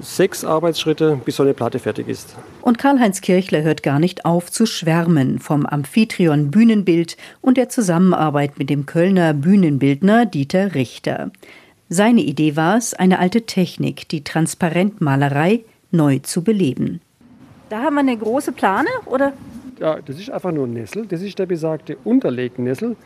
sechs 0.00 0.44
Arbeitsschritte, 0.44 1.20
bis 1.24 1.36
so 1.36 1.42
eine 1.42 1.54
Platte 1.54 1.78
fertig 1.78 2.08
ist. 2.08 2.34
Und 2.62 2.78
Karl-Heinz 2.78 3.20
Kirchler 3.20 3.62
hört 3.62 3.82
gar 3.82 3.98
nicht 3.98 4.24
auf 4.24 4.50
zu 4.50 4.66
schwärmen 4.66 5.38
vom 5.38 5.66
Amphitryon 5.66 6.50
Bühnenbild 6.50 7.16
und 7.40 7.56
der 7.56 7.68
Zusammenarbeit 7.68 8.58
mit 8.58 8.70
dem 8.70 8.86
Kölner 8.86 9.34
Bühnenbildner 9.34 10.26
Dieter 10.26 10.74
Richter. 10.74 11.30
Seine 11.88 12.22
Idee 12.22 12.56
war 12.56 12.78
es, 12.78 12.94
eine 12.94 13.18
alte 13.18 13.42
Technik, 13.42 14.08
die 14.08 14.24
Transparentmalerei, 14.24 15.60
neu 15.90 16.20
zu 16.20 16.42
beleben. 16.42 17.02
Da 17.68 17.82
haben 17.82 17.94
wir 17.94 18.00
eine 18.00 18.16
große 18.16 18.52
Plane, 18.52 18.88
oder? 19.04 19.34
Ja, 19.78 19.98
das 20.04 20.18
ist 20.18 20.30
einfach 20.30 20.52
nur 20.52 20.66
ein 20.66 20.72
Nessel. 20.72 21.06
Das 21.06 21.20
ist 21.20 21.38
der 21.38 21.46
besagte 21.46 21.98
Unterlegnessel, 22.04 22.96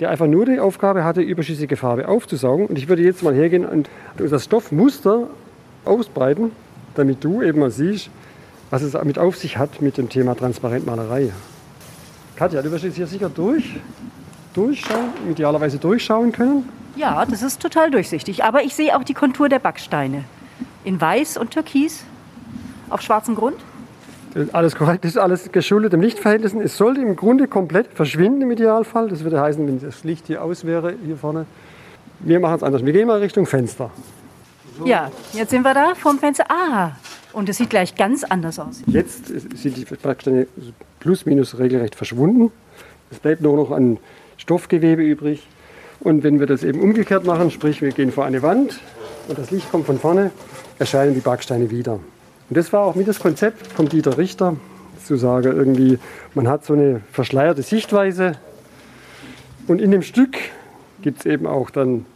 der 0.00 0.10
einfach 0.10 0.26
nur 0.26 0.46
die 0.46 0.60
Aufgabe 0.60 1.04
hatte, 1.04 1.20
überschüssige 1.20 1.76
Farbe 1.76 2.08
aufzusaugen. 2.08 2.66
Und 2.66 2.78
ich 2.78 2.88
würde 2.88 3.02
jetzt 3.02 3.22
mal 3.22 3.34
hergehen 3.34 3.66
und 3.66 3.90
das 4.16 4.44
Stoffmuster 4.44 5.28
ausbreiten, 5.86 6.52
damit 6.94 7.22
du 7.24 7.42
eben 7.42 7.60
mal 7.60 7.70
siehst, 7.70 8.10
was 8.70 8.82
es 8.82 8.94
mit 9.04 9.18
auf 9.18 9.36
sich 9.36 9.58
hat 9.58 9.80
mit 9.80 9.96
dem 9.96 10.08
Thema 10.08 10.34
Transparentmalerei. 10.34 11.32
Katja, 12.36 12.62
du 12.62 12.70
wirst 12.70 12.84
jetzt 12.84 12.96
hier 12.96 13.06
sicher 13.06 13.30
durch, 13.30 13.78
durchschauen, 14.52 15.10
idealerweise 15.30 15.78
durchschauen 15.78 16.32
können. 16.32 16.68
Ja, 16.96 17.24
das 17.24 17.42
ist 17.42 17.60
total 17.60 17.90
durchsichtig. 17.90 18.44
Aber 18.44 18.62
ich 18.62 18.74
sehe 18.74 18.96
auch 18.96 19.04
die 19.04 19.14
Kontur 19.14 19.48
der 19.48 19.58
Backsteine. 19.58 20.24
In 20.84 21.00
weiß 21.00 21.36
und 21.36 21.50
türkis 21.50 22.04
auf 22.88 23.02
schwarzem 23.02 23.34
Grund. 23.34 23.56
Alles 24.52 24.76
korrekt, 24.76 25.04
das 25.04 25.12
ist 25.12 25.16
alles 25.18 25.50
geschuldet 25.50 25.94
dem 25.94 26.02
Lichtverhältnissen. 26.02 26.60
Es 26.60 26.76
sollte 26.76 27.00
im 27.00 27.16
Grunde 27.16 27.48
komplett 27.48 27.88
verschwinden 27.94 28.42
im 28.42 28.50
Idealfall. 28.50 29.08
Das 29.08 29.24
würde 29.24 29.40
heißen, 29.40 29.66
wenn 29.66 29.80
das 29.80 30.04
Licht 30.04 30.26
hier 30.26 30.42
aus 30.42 30.66
wäre, 30.66 30.94
hier 31.04 31.16
vorne. 31.16 31.46
Wir 32.20 32.38
machen 32.40 32.56
es 32.56 32.62
anders. 32.62 32.84
Wir 32.84 32.92
gehen 32.92 33.06
mal 33.06 33.18
Richtung 33.18 33.46
Fenster. 33.46 33.90
Ja, 34.84 35.10
jetzt 35.32 35.50
sind 35.50 35.62
wir 35.62 35.74
da 35.74 35.94
vorm 35.94 36.18
Fenster. 36.18 36.44
Ah, 36.48 36.92
und 37.32 37.48
es 37.48 37.58
sieht 37.58 37.70
gleich 37.70 37.94
ganz 37.94 38.24
anders 38.24 38.58
aus. 38.58 38.82
Jetzt 38.86 39.26
sind 39.26 39.76
die 39.76 39.84
Backsteine 39.84 40.46
plus 41.00 41.26
minus 41.26 41.58
regelrecht 41.58 41.94
verschwunden. 41.94 42.50
Es 43.10 43.18
bleibt 43.18 43.42
nur 43.42 43.56
noch 43.56 43.70
ein 43.70 43.98
Stoffgewebe 44.36 45.02
übrig. 45.02 45.46
Und 46.00 46.22
wenn 46.22 46.40
wir 46.40 46.46
das 46.46 46.62
eben 46.62 46.80
umgekehrt 46.80 47.24
machen, 47.24 47.50
sprich 47.50 47.82
wir 47.82 47.90
gehen 47.90 48.12
vor 48.12 48.24
eine 48.24 48.42
Wand 48.42 48.80
und 49.28 49.38
das 49.38 49.50
Licht 49.50 49.70
kommt 49.70 49.86
von 49.86 49.98
vorne, 49.98 50.30
erscheinen 50.78 51.14
die 51.14 51.20
Backsteine 51.20 51.70
wieder. 51.70 51.94
Und 51.94 52.56
das 52.56 52.72
war 52.72 52.82
auch 52.82 52.94
mit 52.94 53.08
das 53.08 53.18
Konzept 53.18 53.66
von 53.68 53.88
Dieter 53.88 54.18
Richter, 54.18 54.56
zu 55.04 55.16
sagen, 55.16 55.56
irgendwie, 55.56 55.98
man 56.34 56.48
hat 56.48 56.64
so 56.64 56.74
eine 56.74 57.00
verschleierte 57.12 57.62
Sichtweise. 57.62 58.32
Und 59.66 59.80
in 59.80 59.90
dem 59.90 60.02
Stück 60.02 60.36
gibt 61.02 61.20
es 61.20 61.26
eben 61.26 61.46
auch 61.46 61.70
dann 61.70 62.06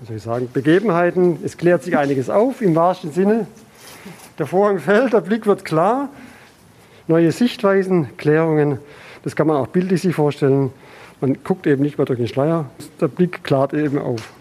wie 0.00 0.06
soll 0.06 0.16
ich 0.16 0.22
sagen, 0.22 0.48
Begebenheiten. 0.52 1.38
Es 1.44 1.56
klärt 1.56 1.82
sich 1.82 1.96
einiges 1.96 2.30
auf 2.30 2.62
im 2.62 2.74
wahrsten 2.74 3.12
Sinne. 3.12 3.46
Der 4.38 4.46
Vorhang 4.46 4.78
fällt, 4.78 5.12
der 5.12 5.20
Blick 5.20 5.46
wird 5.46 5.64
klar. 5.64 6.08
Neue 7.06 7.32
Sichtweisen, 7.32 8.16
Klärungen, 8.16 8.78
das 9.22 9.36
kann 9.36 9.46
man 9.46 9.56
auch 9.56 9.66
bildlich 9.66 10.00
sich 10.00 10.14
vorstellen. 10.14 10.70
Man 11.20 11.42
guckt 11.44 11.66
eben 11.66 11.82
nicht 11.82 11.98
mehr 11.98 12.06
durch 12.06 12.18
den 12.18 12.28
Schleier, 12.28 12.66
der 13.00 13.08
Blick 13.08 13.44
klart 13.44 13.74
eben 13.74 13.98
auf. 13.98 14.32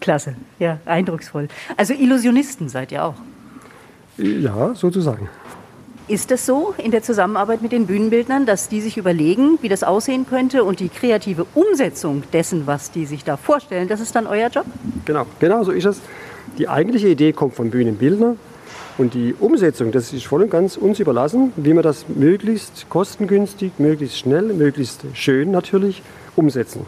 Klasse, 0.00 0.34
ja, 0.58 0.78
eindrucksvoll. 0.84 1.48
Also 1.76 1.94
Illusionisten 1.94 2.68
seid 2.68 2.92
ihr 2.92 3.04
auch. 3.04 3.14
Ja, 4.18 4.74
sozusagen. 4.74 5.28
Ist 6.08 6.30
es 6.30 6.46
so 6.46 6.72
in 6.78 6.92
der 6.92 7.02
Zusammenarbeit 7.02 7.62
mit 7.62 7.72
den 7.72 7.86
Bühnenbildnern, 7.86 8.46
dass 8.46 8.68
die 8.68 8.80
sich 8.80 8.96
überlegen, 8.96 9.58
wie 9.60 9.68
das 9.68 9.82
aussehen 9.82 10.24
könnte 10.24 10.62
und 10.62 10.78
die 10.78 10.88
kreative 10.88 11.46
Umsetzung 11.52 12.22
dessen, 12.32 12.68
was 12.68 12.92
die 12.92 13.06
sich 13.06 13.24
da 13.24 13.36
vorstellen, 13.36 13.88
das 13.88 14.00
ist 14.00 14.14
dann 14.14 14.28
euer 14.28 14.48
Job? 14.48 14.66
Genau, 15.04 15.26
genau 15.40 15.64
so 15.64 15.72
ist 15.72 15.84
es. 15.84 16.00
Die 16.58 16.68
eigentliche 16.68 17.08
Idee 17.08 17.32
kommt 17.32 17.54
vom 17.54 17.70
Bühnenbildner 17.70 18.36
und 18.98 19.14
die 19.14 19.34
Umsetzung, 19.40 19.90
das 19.90 20.12
ist 20.12 20.26
voll 20.26 20.44
und 20.44 20.50
ganz 20.50 20.76
uns 20.76 21.00
überlassen, 21.00 21.52
wie 21.56 21.74
wir 21.74 21.82
das 21.82 22.06
möglichst 22.08 22.88
kostengünstig, 22.88 23.72
möglichst 23.78 24.16
schnell, 24.16 24.52
möglichst 24.52 25.00
schön 25.14 25.50
natürlich 25.50 26.04
umsetzen. 26.36 26.86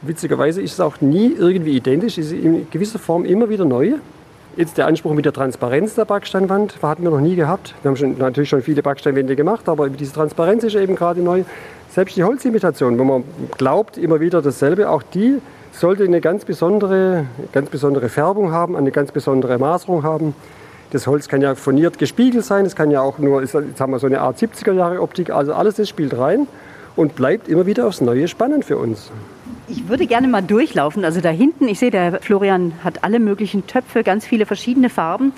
Witzigerweise 0.00 0.60
ist 0.62 0.72
es 0.72 0.80
auch 0.80 1.00
nie 1.00 1.32
irgendwie 1.32 1.76
identisch, 1.76 2.18
es 2.18 2.32
ist 2.32 2.42
in 2.42 2.68
gewisser 2.72 2.98
Form 2.98 3.24
immer 3.24 3.48
wieder 3.48 3.64
neu. 3.64 3.98
Jetzt 4.54 4.76
der 4.76 4.86
Anspruch 4.86 5.14
mit 5.14 5.24
der 5.24 5.32
Transparenz 5.32 5.94
der 5.94 6.04
Backsteinwand 6.04 6.82
hatten 6.82 7.02
wir 7.02 7.10
noch 7.10 7.20
nie 7.20 7.36
gehabt. 7.36 7.74
Wir 7.80 7.88
haben 7.88 7.96
schon, 7.96 8.18
natürlich 8.18 8.50
schon 8.50 8.60
viele 8.60 8.82
Backsteinwände 8.82 9.34
gemacht, 9.34 9.66
aber 9.66 9.88
diese 9.88 10.12
Transparenz 10.12 10.62
ist 10.62 10.74
eben 10.74 10.94
gerade 10.94 11.22
neu. 11.22 11.44
Selbst 11.88 12.16
die 12.16 12.24
Holzimitation, 12.24 12.98
wo 12.98 13.04
man 13.04 13.24
glaubt, 13.56 13.96
immer 13.96 14.20
wieder 14.20 14.42
dasselbe, 14.42 14.90
auch 14.90 15.02
die 15.02 15.38
sollte 15.72 16.04
eine 16.04 16.20
ganz 16.20 16.44
besondere, 16.44 17.24
ganz 17.52 17.70
besondere 17.70 18.10
Färbung 18.10 18.52
haben, 18.52 18.76
eine 18.76 18.90
ganz 18.90 19.10
besondere 19.10 19.56
Maserung 19.56 20.02
haben. 20.02 20.34
Das 20.90 21.06
Holz 21.06 21.28
kann 21.28 21.40
ja 21.40 21.54
furniert 21.54 21.98
gespiegelt 21.98 22.44
sein, 22.44 22.66
es 22.66 22.76
kann 22.76 22.90
ja 22.90 23.00
auch 23.00 23.18
nur, 23.18 23.40
jetzt 23.40 23.54
haben 23.54 23.92
wir 23.92 23.98
so 23.98 24.06
eine 24.06 24.20
Art 24.20 24.36
70er 24.36 24.72
Jahre 24.72 25.00
Optik, 25.00 25.30
also 25.30 25.54
alles 25.54 25.76
das 25.76 25.88
spielt 25.88 26.18
rein 26.18 26.46
und 26.94 27.16
bleibt 27.16 27.48
immer 27.48 27.64
wieder 27.64 27.86
aufs 27.86 28.02
Neue 28.02 28.28
spannend 28.28 28.66
für 28.66 28.76
uns. 28.76 29.10
Ich 29.72 29.88
würde 29.88 30.06
gerne 30.06 30.28
mal 30.28 30.42
durchlaufen. 30.42 31.02
Also 31.02 31.22
da 31.22 31.30
hinten, 31.30 31.66
ich 31.66 31.78
sehe, 31.78 31.90
der 31.90 32.20
Florian 32.20 32.74
hat 32.84 33.04
alle 33.04 33.18
möglichen 33.18 33.66
Töpfe, 33.66 34.02
ganz 34.02 34.26
viele 34.26 34.44
verschiedene 34.44 34.90
Farben. 34.90 35.32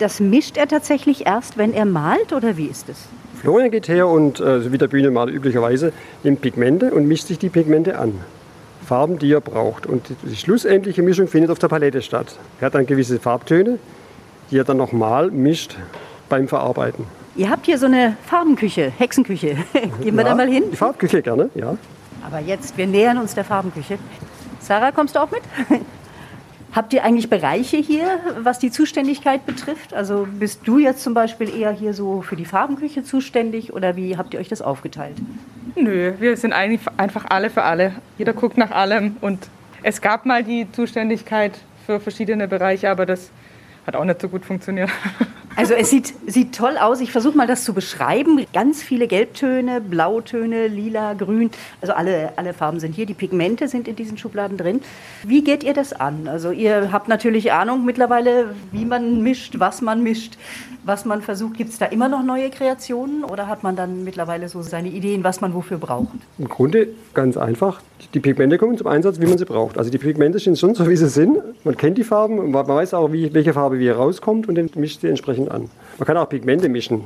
Das 0.00 0.18
mischt 0.18 0.56
er 0.56 0.66
tatsächlich 0.66 1.26
erst, 1.26 1.56
wenn 1.56 1.72
er 1.72 1.84
malt 1.84 2.32
oder 2.32 2.56
wie 2.56 2.66
ist 2.66 2.88
es? 2.88 3.06
Florian 3.40 3.70
geht 3.70 3.86
her 3.86 4.08
und, 4.08 4.40
äh, 4.40 4.72
wie 4.72 4.78
der 4.78 4.88
Bühnenmaler 4.88 5.30
üblicherweise, 5.30 5.92
nimmt 6.24 6.40
Pigmente 6.40 6.90
und 6.92 7.06
mischt 7.06 7.28
sich 7.28 7.38
die 7.38 7.48
Pigmente 7.48 7.96
an. 7.96 8.14
Farben, 8.84 9.20
die 9.20 9.32
er 9.32 9.40
braucht. 9.40 9.86
Und 9.86 10.02
die 10.24 10.34
schlussendliche 10.34 11.02
Mischung 11.02 11.28
findet 11.28 11.52
auf 11.52 11.60
der 11.60 11.68
Palette 11.68 12.02
statt. 12.02 12.34
Er 12.60 12.66
hat 12.66 12.74
dann 12.74 12.86
gewisse 12.86 13.20
Farbtöne, 13.20 13.78
die 14.50 14.58
er 14.58 14.64
dann 14.64 14.78
nochmal 14.78 15.30
mischt 15.30 15.76
beim 16.28 16.48
Verarbeiten. 16.48 17.04
Ihr 17.36 17.48
habt 17.48 17.66
hier 17.66 17.78
so 17.78 17.86
eine 17.86 18.16
Farbenküche, 18.26 18.90
Hexenküche. 18.98 19.58
Gehen 20.02 20.16
wir 20.16 20.24
ja, 20.24 20.30
da 20.30 20.34
mal 20.34 20.48
hin? 20.48 20.64
Die 20.72 20.76
Farbküche 20.76 21.22
gerne, 21.22 21.50
ja. 21.54 21.76
Aber 22.24 22.40
jetzt, 22.40 22.76
wir 22.76 22.86
nähern 22.86 23.18
uns 23.18 23.34
der 23.34 23.44
Farbenküche. 23.44 23.98
Sarah, 24.60 24.92
kommst 24.92 25.16
du 25.16 25.20
auch 25.20 25.30
mit? 25.30 25.42
Habt 26.72 26.92
ihr 26.92 27.02
eigentlich 27.02 27.28
Bereiche 27.28 27.78
hier, 27.78 28.20
was 28.38 28.60
die 28.60 28.70
Zuständigkeit 28.70 29.44
betrifft? 29.44 29.92
Also 29.92 30.28
bist 30.30 30.60
du 30.66 30.78
jetzt 30.78 31.02
zum 31.02 31.14
Beispiel 31.14 31.52
eher 31.52 31.72
hier 31.72 31.94
so 31.94 32.22
für 32.22 32.36
die 32.36 32.44
Farbenküche 32.44 33.02
zuständig 33.02 33.72
oder 33.72 33.96
wie 33.96 34.16
habt 34.16 34.34
ihr 34.34 34.40
euch 34.40 34.48
das 34.48 34.62
aufgeteilt? 34.62 35.16
Nö, 35.74 36.12
wir 36.20 36.36
sind 36.36 36.52
eigentlich 36.52 36.82
einfach 36.96 37.24
alle 37.28 37.50
für 37.50 37.64
alle. 37.64 37.94
Jeder 38.18 38.34
guckt 38.34 38.56
nach 38.56 38.70
allem 38.70 39.16
und 39.20 39.48
es 39.82 40.00
gab 40.00 40.26
mal 40.26 40.44
die 40.44 40.70
Zuständigkeit 40.70 41.58
für 41.86 41.98
verschiedene 41.98 42.46
Bereiche, 42.46 42.88
aber 42.88 43.04
das 43.04 43.30
hat 43.84 43.96
auch 43.96 44.04
nicht 44.04 44.20
so 44.20 44.28
gut 44.28 44.44
funktioniert. 44.44 44.90
Also 45.60 45.74
es 45.74 45.90
sieht, 45.90 46.14
sieht 46.26 46.54
toll 46.54 46.78
aus. 46.78 47.02
Ich 47.02 47.12
versuche 47.12 47.36
mal 47.36 47.46
das 47.46 47.64
zu 47.64 47.74
beschreiben. 47.74 48.46
Ganz 48.54 48.82
viele 48.82 49.06
Gelbtöne, 49.06 49.82
Blautöne, 49.82 50.68
Lila, 50.68 51.12
Grün. 51.12 51.50
Also 51.82 51.92
alle, 51.92 52.32
alle 52.36 52.54
Farben 52.54 52.80
sind 52.80 52.94
hier. 52.94 53.04
Die 53.04 53.12
Pigmente 53.12 53.68
sind 53.68 53.86
in 53.86 53.94
diesen 53.94 54.16
Schubladen 54.16 54.56
drin. 54.56 54.80
Wie 55.22 55.44
geht 55.44 55.62
ihr 55.62 55.74
das 55.74 55.92
an? 55.92 56.28
Also 56.28 56.50
ihr 56.50 56.92
habt 56.92 57.08
natürlich 57.08 57.52
Ahnung 57.52 57.84
mittlerweile, 57.84 58.54
wie 58.72 58.86
man 58.86 59.22
mischt, 59.22 59.58
was 59.58 59.82
man 59.82 60.02
mischt, 60.02 60.38
was 60.84 61.04
man 61.04 61.20
versucht. 61.20 61.58
Gibt 61.58 61.70
es 61.70 61.78
da 61.78 61.84
immer 61.84 62.08
noch 62.08 62.22
neue 62.22 62.48
Kreationen 62.48 63.22
oder 63.22 63.46
hat 63.46 63.62
man 63.62 63.76
dann 63.76 64.02
mittlerweile 64.02 64.48
so 64.48 64.62
seine 64.62 64.88
Ideen, 64.88 65.24
was 65.24 65.42
man 65.42 65.52
wofür 65.52 65.76
braucht? 65.76 66.08
Im 66.38 66.48
Grunde 66.48 66.88
ganz 67.12 67.36
einfach. 67.36 67.82
Die 68.14 68.20
Pigmente 68.20 68.56
kommen 68.56 68.78
zum 68.78 68.86
Einsatz, 68.86 69.20
wie 69.20 69.26
man 69.26 69.36
sie 69.36 69.44
braucht. 69.44 69.76
Also 69.76 69.90
die 69.90 69.98
Pigmente 69.98 70.38
sind 70.38 70.58
schon 70.58 70.74
so, 70.74 70.88
wie 70.88 70.96
sie 70.96 71.08
sind. 71.08 71.38
Man 71.64 71.76
kennt 71.76 71.98
die 71.98 72.04
Farben 72.04 72.38
und 72.38 72.50
man 72.50 72.66
weiß 72.66 72.94
auch, 72.94 73.12
wie, 73.12 73.34
welche 73.34 73.52
Farbe 73.52 73.78
wie 73.78 73.90
rauskommt 73.90 74.48
und 74.48 74.54
dann 74.54 74.70
mischt 74.74 75.02
sie 75.02 75.08
entsprechend 75.08 75.49
an. 75.50 75.70
Man 75.98 76.06
kann 76.06 76.16
auch 76.16 76.28
Pigmente 76.28 76.68
mischen, 76.68 77.04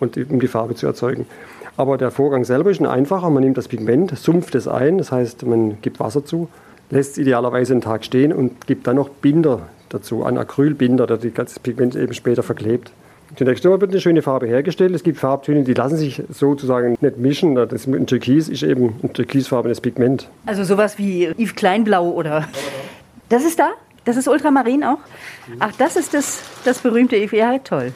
und, 0.00 0.16
um 0.16 0.40
die 0.40 0.48
Farbe 0.48 0.74
zu 0.74 0.86
erzeugen. 0.86 1.26
Aber 1.76 1.98
der 1.98 2.10
Vorgang 2.10 2.44
selber 2.44 2.70
ist 2.70 2.80
ein 2.80 2.86
einfacher. 2.86 3.30
Man 3.30 3.42
nimmt 3.42 3.56
das 3.56 3.68
Pigment, 3.68 4.16
sumpft 4.16 4.54
es 4.54 4.68
ein, 4.68 4.98
das 4.98 5.10
heißt, 5.10 5.44
man 5.46 5.80
gibt 5.82 5.98
Wasser 5.98 6.24
zu, 6.24 6.48
lässt 6.90 7.12
es 7.12 7.18
idealerweise 7.18 7.72
einen 7.72 7.80
Tag 7.80 8.04
stehen 8.04 8.32
und 8.32 8.66
gibt 8.66 8.86
dann 8.86 8.96
noch 8.96 9.08
Binder 9.08 9.62
dazu, 9.88 10.24
an 10.24 10.38
Acrylbinder, 10.38 11.06
der 11.06 11.16
das 11.16 11.58
Pigment 11.58 11.96
eben 11.96 12.14
später 12.14 12.42
verklebt. 12.42 12.92
Zunächst 13.36 13.64
einmal 13.64 13.80
wird 13.80 13.90
eine 13.90 14.00
schöne 14.00 14.22
Farbe 14.22 14.46
hergestellt. 14.46 14.94
Es 14.94 15.02
gibt 15.02 15.18
Farbtöne, 15.18 15.64
die 15.64 15.74
lassen 15.74 15.96
sich 15.96 16.22
sozusagen 16.28 16.96
nicht 17.00 17.18
mischen. 17.18 17.56
Das 17.56 17.86
ein 17.86 18.06
Türkis 18.06 18.48
ist 18.48 18.62
eben 18.62 18.94
ein 19.02 19.12
türkisfarbenes 19.12 19.80
Pigment. 19.80 20.28
Also 20.46 20.62
sowas 20.62 20.98
wie 20.98 21.28
Yves 21.36 21.54
Kleinblau 21.56 22.10
oder... 22.10 22.46
Das 23.30 23.44
ist 23.44 23.58
da? 23.58 23.70
Das 24.04 24.16
ist 24.16 24.28
Ultramarin 24.28 24.84
auch? 24.84 24.98
Ach, 25.58 25.72
das 25.78 25.96
ist 25.96 26.12
das, 26.14 26.42
das 26.64 26.80
berühmte 26.80 27.16
Yves. 27.16 27.32
Ja, 27.38 27.58
toll. 27.58 27.92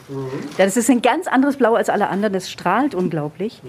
Ja, 0.57 0.65
das 0.65 0.75
ist 0.75 0.89
ein 0.89 1.01
ganz 1.01 1.27
anderes 1.27 1.57
Blau 1.57 1.75
als 1.75 1.89
alle 1.89 2.09
anderen. 2.09 2.33
Das 2.33 2.49
strahlt 2.49 2.95
unglaublich. 2.95 3.61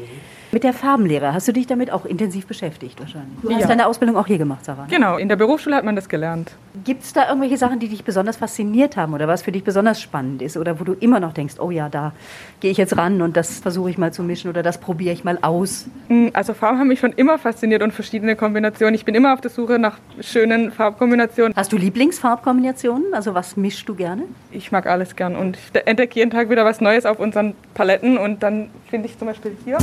Mit 0.53 0.65
der 0.65 0.73
Farbenlehre 0.73 1.33
hast 1.33 1.47
du 1.47 1.53
dich 1.53 1.69
damit 1.69 1.93
auch 1.93 2.05
intensiv 2.05 2.47
beschäftigt 2.47 2.99
wahrscheinlich. 2.99 3.39
Du 3.41 3.51
hast 3.51 3.61
Ja. 3.61 3.67
deine 3.69 3.87
Ausbildung 3.87 4.17
auch 4.17 4.27
hier 4.27 4.39
gemacht, 4.39 4.65
Sarah. 4.65 4.83
ne? 4.83 4.89
Genau, 4.91 5.17
in 5.17 5.29
der 5.29 5.37
Berufsschule 5.37 5.77
hat 5.77 5.85
man 5.85 5.95
das 5.95 6.09
gelernt. 6.09 6.53
Gibt 6.85 7.05
es 7.05 7.13
da 7.13 7.29
irgendwelche 7.29 7.57
Sachen, 7.57 7.79
die 7.79 7.89
dich 7.89 8.03
besonders 8.03 8.37
fasziniert 8.37 8.97
haben 8.97 9.15
oder 9.15 9.29
was 9.29 9.43
für 9.43 9.53
dich 9.53 9.63
besonders 9.63 10.01
spannend 10.03 10.43
ist 10.43 10.57
oder 10.57 10.81
wo 10.81 10.85
du 10.85 10.95
immer 10.95 11.21
noch 11.21 11.33
denkst, 11.33 11.55
oh 11.61 11.71
ja, 11.71 11.89
da 11.89 12.13
gehe 12.59 12.71
ich 12.73 12.79
jetzt 12.79 12.97
ran 12.97 13.23
und 13.23 13.37
das 13.37 13.61
versuche 13.61 13.91
ich 13.91 13.99
mal 13.99 14.13
zu 14.13 14.25
mischen 14.25 14.51
oder 14.51 14.65
das 14.65 14.79
probiere 14.79 15.13
ich 15.15 15.23
mal 15.23 15.39
aus? 15.43 15.87
Mm, 16.09 16.29
Also 16.33 16.53
Farben 16.55 16.79
haben 16.81 16.89
mich 16.89 16.99
schon 16.99 17.13
immer 17.13 17.39
fasziniert 17.39 17.83
und 17.83 17.93
verschiedene 17.93 18.35
Kombinationen. 18.35 18.95
Ich 18.97 19.05
bin 19.05 19.15
immer 19.15 19.33
auf 19.35 19.41
der 19.41 19.51
Suche 19.53 19.79
nach 19.79 19.99
schönen 20.21 20.73
Farbkombinationen. 20.73 21.55
Hast 21.55 21.73
du 21.73 21.77
Lieblingsfarbkombinationen? 21.77 23.15
Also 23.15 23.35
was 23.35 23.57
mischst 23.57 23.89
du 23.89 23.95
gerne? 23.95 24.23
Ich 24.51 24.73
mag 24.73 24.87
alles 24.87 25.15
gern 25.15 25.37
und 25.37 25.57
ich 25.57 25.87
entdecke 25.87 26.17
jeden 26.19 26.31
Tag 26.33 26.51
wieder 26.51 26.65
was 26.65 26.81
Neues 26.81 27.07
auf 27.07 27.21
unseren 27.21 27.55
Paletten 27.75 28.19
und 28.19 28.43
dann 28.43 28.69
finde 28.89 29.07
ich 29.09 29.17
zum 29.19 29.29
Beispiel 29.29 29.57
hier 29.65 29.79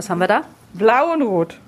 Was 0.00 0.08
haben 0.08 0.20
wir 0.20 0.28
da? 0.28 0.44
Blau 0.72 1.12
und 1.12 1.20
Rot. 1.20 1.58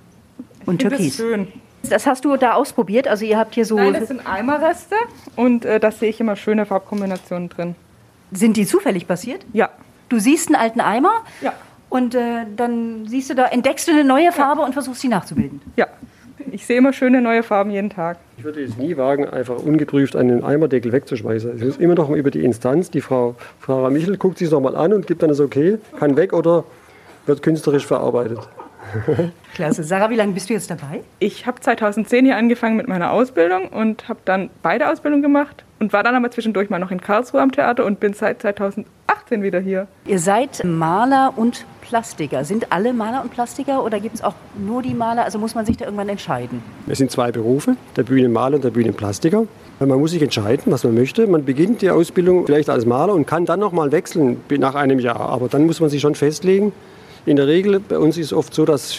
Und 0.64 0.78
Türkis. 0.78 1.08
Das 1.08 1.16
schön. 1.16 1.48
Das 1.90 2.06
hast 2.06 2.24
du 2.24 2.34
da 2.38 2.54
ausprobiert? 2.54 3.06
Also 3.06 3.26
ihr 3.26 3.36
habt 3.36 3.54
hier 3.54 3.66
so... 3.66 3.76
Nein, 3.76 3.92
das 3.92 4.08
sind 4.08 4.26
Eimerreste 4.26 4.94
und 5.36 5.66
äh, 5.66 5.78
da 5.78 5.90
sehe 5.90 6.08
ich 6.08 6.18
immer 6.18 6.34
schöne 6.34 6.64
Farbkombinationen 6.64 7.50
drin. 7.50 7.74
sind 8.30 8.56
die 8.56 8.64
zufällig 8.64 9.06
passiert? 9.06 9.44
Ja, 9.52 9.68
Du 10.08 10.18
siehst 10.18 10.48
einen 10.48 10.56
alten 10.56 10.80
Eimer 10.80 11.12
ja, 11.42 11.52
und 11.90 12.14
äh, 12.14 12.46
dann 12.56 13.06
siehst 13.06 13.28
du 13.28 13.34
da, 13.34 13.48
entdeckst 13.48 13.86
du 13.86 13.92
eine 13.92 14.04
neue 14.04 14.32
Farbe 14.32 14.62
und 14.62 14.72
versuchst 14.72 15.02
sie 15.02 15.08
nachzubilden. 15.08 15.60
ja. 15.76 15.88
Ich 16.50 16.66
sehe 16.66 16.78
immer 16.78 16.92
schöne 16.92 17.20
neue 17.20 17.42
Farben 17.42 17.70
jeden 17.70 17.88
Tag. 17.88 18.18
Ich 18.36 18.42
würde 18.44 18.62
es 18.64 18.76
nie 18.76 18.96
wagen, 18.96 19.28
einfach 19.28 19.58
ungeprüft 19.58 20.16
einen 20.16 20.42
Eimerdeckel 20.42 20.90
wegzuschmeißen. 20.90 21.52
Es 21.56 21.62
muss 21.62 21.76
immer 21.76 21.94
noch 21.94 22.08
mal 22.08 22.18
über 22.18 22.32
die 22.32 22.44
Instanz. 22.44 22.90
Die 22.90 23.00
Frau, 23.00 23.36
Frau 23.60 23.88
Michel 23.90 24.16
guckt 24.16 24.38
sich 24.38 24.50
nochmal 24.50 24.74
an 24.74 24.92
und 24.92 25.06
gibt 25.06 25.22
dann 25.22 25.28
das 25.28 25.38
Okay, 25.38 25.78
kann 25.98 26.16
weg 26.16 26.32
oder 26.32 26.64
wird 27.26 27.42
künstlerisch 27.42 27.86
verarbeitet. 27.86 28.40
Klasse. 29.54 29.84
Sarah, 29.84 30.10
wie 30.10 30.16
lange 30.16 30.32
bist 30.32 30.48
du 30.48 30.54
jetzt 30.54 30.70
dabei? 30.70 31.02
Ich 31.18 31.46
habe 31.46 31.60
2010 31.60 32.24
hier 32.24 32.36
angefangen 32.36 32.76
mit 32.76 32.88
meiner 32.88 33.12
Ausbildung 33.12 33.68
und 33.68 34.08
habe 34.08 34.20
dann 34.24 34.50
beide 34.62 34.90
Ausbildungen 34.90 35.22
gemacht 35.22 35.64
und 35.78 35.92
war 35.92 36.02
dann 36.02 36.14
aber 36.14 36.30
zwischendurch 36.30 36.70
mal 36.70 36.78
noch 36.78 36.90
in 36.90 37.00
Karlsruhe 37.00 37.40
am 37.40 37.52
Theater 37.52 37.84
und 37.84 38.00
bin 38.00 38.12
seit 38.14 38.42
2018 38.42 39.42
wieder 39.42 39.60
hier. 39.60 39.86
Ihr 40.06 40.18
seid 40.18 40.64
Maler 40.64 41.32
und 41.36 41.64
Plastiker. 41.80 42.44
Sind 42.44 42.72
alle 42.72 42.92
Maler 42.92 43.22
und 43.22 43.30
Plastiker 43.30 43.84
oder 43.84 44.00
gibt 44.00 44.14
es 44.14 44.22
auch 44.22 44.34
nur 44.56 44.82
die 44.82 44.94
Maler? 44.94 45.24
Also 45.24 45.38
muss 45.38 45.54
man 45.54 45.66
sich 45.66 45.76
da 45.76 45.84
irgendwann 45.84 46.08
entscheiden? 46.08 46.62
Es 46.86 46.98
sind 46.98 47.10
zwei 47.10 47.32
Berufe, 47.32 47.76
der 47.96 48.02
Bühnenmaler 48.04 48.56
und 48.56 48.64
der 48.64 48.70
Bühnenplastiker. 48.70 49.46
Man 49.80 49.98
muss 49.98 50.12
sich 50.12 50.22
entscheiden, 50.22 50.70
was 50.70 50.84
man 50.84 50.94
möchte. 50.94 51.26
Man 51.26 51.44
beginnt 51.44 51.82
die 51.82 51.90
Ausbildung 51.90 52.46
vielleicht 52.46 52.70
als 52.70 52.86
Maler 52.86 53.14
und 53.14 53.26
kann 53.26 53.46
dann 53.46 53.58
noch 53.58 53.72
mal 53.72 53.90
wechseln 53.90 54.40
nach 54.48 54.76
einem 54.76 55.00
Jahr. 55.00 55.20
Aber 55.20 55.48
dann 55.48 55.66
muss 55.66 55.80
man 55.80 55.90
sich 55.90 56.00
schon 56.00 56.14
festlegen. 56.14 56.72
In 57.24 57.36
der 57.36 57.46
Regel, 57.46 57.78
bei 57.78 57.98
uns 57.98 58.18
ist 58.18 58.26
es 58.26 58.32
oft 58.32 58.52
so, 58.52 58.64
dass 58.64 58.96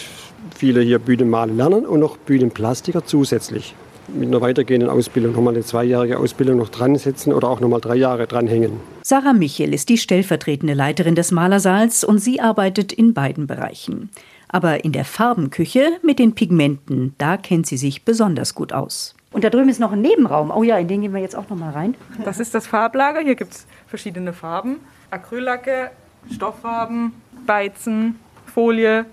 viele 0.56 0.80
hier 0.80 0.98
Bühnenmalen 0.98 1.56
lernen 1.58 1.84
und 1.84 2.00
noch 2.00 2.16
Bühnenplastiker 2.16 3.04
zusätzlich 3.04 3.74
mit 4.08 4.28
einer 4.28 4.40
weitergehenden 4.40 4.88
Ausbildung 4.88 5.32
nochmal 5.32 5.54
eine 5.54 5.62
zweijährige 5.62 6.18
Ausbildung 6.18 6.58
noch 6.58 6.68
dran 6.68 6.96
setzen 6.96 7.32
oder 7.32 7.48
auch 7.48 7.60
nochmal 7.60 7.80
drei 7.80 7.96
Jahre 7.96 8.26
dranhängen. 8.26 8.80
Sarah 9.02 9.32
Michel 9.32 9.74
ist 9.74 9.88
die 9.88 9.98
stellvertretende 9.98 10.74
Leiterin 10.74 11.14
des 11.14 11.32
Malersaals 11.32 12.04
und 12.04 12.18
sie 12.18 12.40
arbeitet 12.40 12.92
in 12.92 13.14
beiden 13.14 13.46
Bereichen. 13.46 14.10
Aber 14.48 14.84
in 14.84 14.92
der 14.92 15.04
Farbenküche 15.04 15.98
mit 16.02 16.18
den 16.18 16.34
Pigmenten, 16.34 17.14
da 17.18 17.36
kennt 17.36 17.66
sie 17.66 17.76
sich 17.76 18.04
besonders 18.04 18.54
gut 18.54 18.72
aus. 18.72 19.14
Und 19.32 19.42
da 19.42 19.50
drüben 19.50 19.68
ist 19.68 19.80
noch 19.80 19.92
ein 19.92 20.00
Nebenraum. 20.00 20.50
Oh 20.50 20.62
ja, 20.62 20.78
in 20.78 20.86
den 20.86 21.02
gehen 21.02 21.12
wir 21.12 21.20
jetzt 21.20 21.36
auch 21.36 21.48
noch 21.50 21.56
mal 21.56 21.72
rein. 21.72 21.94
Das 22.24 22.38
ist 22.38 22.54
das 22.54 22.66
Farblager. 22.68 23.20
Hier 23.20 23.34
gibt 23.34 23.52
es 23.52 23.66
verschiedene 23.88 24.32
Farben. 24.32 24.76
Acryllacke, 25.10 25.90
Stofffarben, 26.32 27.12
Beizen, 27.46 28.18
Folie 28.52 29.06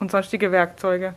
und 0.00 0.10
sonstige 0.10 0.50
Werkzeuge. 0.52 1.14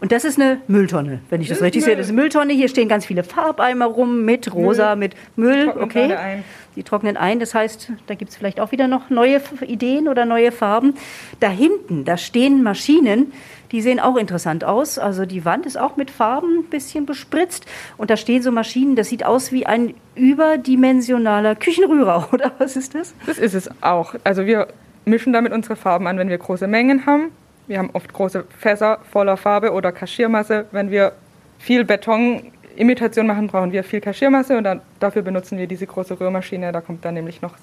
Und 0.00 0.12
das 0.12 0.24
ist 0.24 0.38
eine 0.40 0.60
Mülltonne, 0.68 1.20
wenn 1.30 1.40
ich 1.40 1.48
das 1.48 1.58
Das 1.58 1.64
richtig 1.66 1.82
sehe. 1.82 1.90
Müll. 1.92 1.96
Das 1.98 2.06
ist 2.06 2.12
eine 2.12 2.20
Mülltonne. 2.20 2.52
Hier 2.52 2.68
stehen 2.68 2.88
ganz 2.88 3.06
viele 3.06 3.24
Farbeimer 3.24 3.86
rum 3.86 4.24
mit 4.24 4.52
rosa, 4.54 4.96
mit 4.96 5.14
Müll. 5.36 5.64
Trocknen 5.66 5.84
Okay. 5.84 6.14
ein. 6.14 6.44
Die 6.76 6.82
trocknen 6.82 7.16
ein. 7.16 7.40
Das 7.40 7.54
heißt, 7.54 7.90
da 8.06 8.14
gibt 8.14 8.30
es 8.30 8.36
vielleicht 8.36 8.60
auch 8.60 8.72
wieder 8.72 8.86
noch 8.88 9.10
neue 9.10 9.40
Ideen 9.66 10.08
oder 10.08 10.24
neue 10.24 10.52
Farben. 10.52 10.94
Da 11.40 11.48
hinten, 11.48 12.04
da 12.04 12.16
stehen 12.16 12.62
Maschinen, 12.62 13.32
die 13.72 13.80
sehen 13.80 13.98
auch 13.98 14.16
interessant 14.16 14.64
aus. 14.64 14.98
Also 14.98 15.26
die 15.26 15.44
Wand 15.44 15.66
ist 15.66 15.78
auch 15.78 15.96
mit 15.96 16.10
Farben 16.10 16.58
ein 16.58 16.64
bisschen 16.64 17.06
bespritzt. 17.06 17.66
Und 17.96 18.10
da 18.10 18.16
stehen 18.16 18.42
so 18.42 18.52
Maschinen, 18.52 18.94
das 18.96 19.08
sieht 19.08 19.24
aus 19.24 19.50
wie 19.50 19.66
ein 19.66 19.94
überdimensionaler 20.14 21.56
Küchenrührer, 21.56 22.28
oder 22.32 22.52
was 22.58 22.76
ist 22.76 22.94
das? 22.94 23.14
Das 23.26 23.38
ist 23.38 23.54
es 23.54 23.70
auch. 23.82 24.14
Also 24.24 24.46
wir 24.46 24.68
mischen 25.04 25.32
damit 25.32 25.52
unsere 25.52 25.74
Farben 25.74 26.06
an, 26.06 26.18
wenn 26.18 26.28
wir 26.28 26.38
große 26.38 26.66
Mengen 26.66 27.06
haben. 27.06 27.32
Wir 27.66 27.78
haben 27.78 27.90
oft 27.92 28.12
große 28.12 28.44
Fässer 28.58 28.98
voller 29.10 29.36
Farbe 29.36 29.72
oder 29.72 29.92
Kaschiermasse. 29.92 30.66
Wenn 30.72 30.90
wir 30.90 31.12
viel 31.58 31.84
Betonimitation 31.84 33.26
machen, 33.26 33.46
brauchen 33.46 33.72
wir 33.72 33.84
viel 33.84 34.00
Kaschiermasse 34.00 34.56
und 34.58 34.64
dann, 34.64 34.80
dafür 35.00 35.22
benutzen 35.22 35.58
wir 35.58 35.66
diese 35.66 35.86
große 35.86 36.18
Rührmaschine. 36.20 36.72
Da 36.72 36.80
kommt 36.80 37.04
dann 37.04 37.14
nämlich 37.14 37.40
noch, 37.40 37.54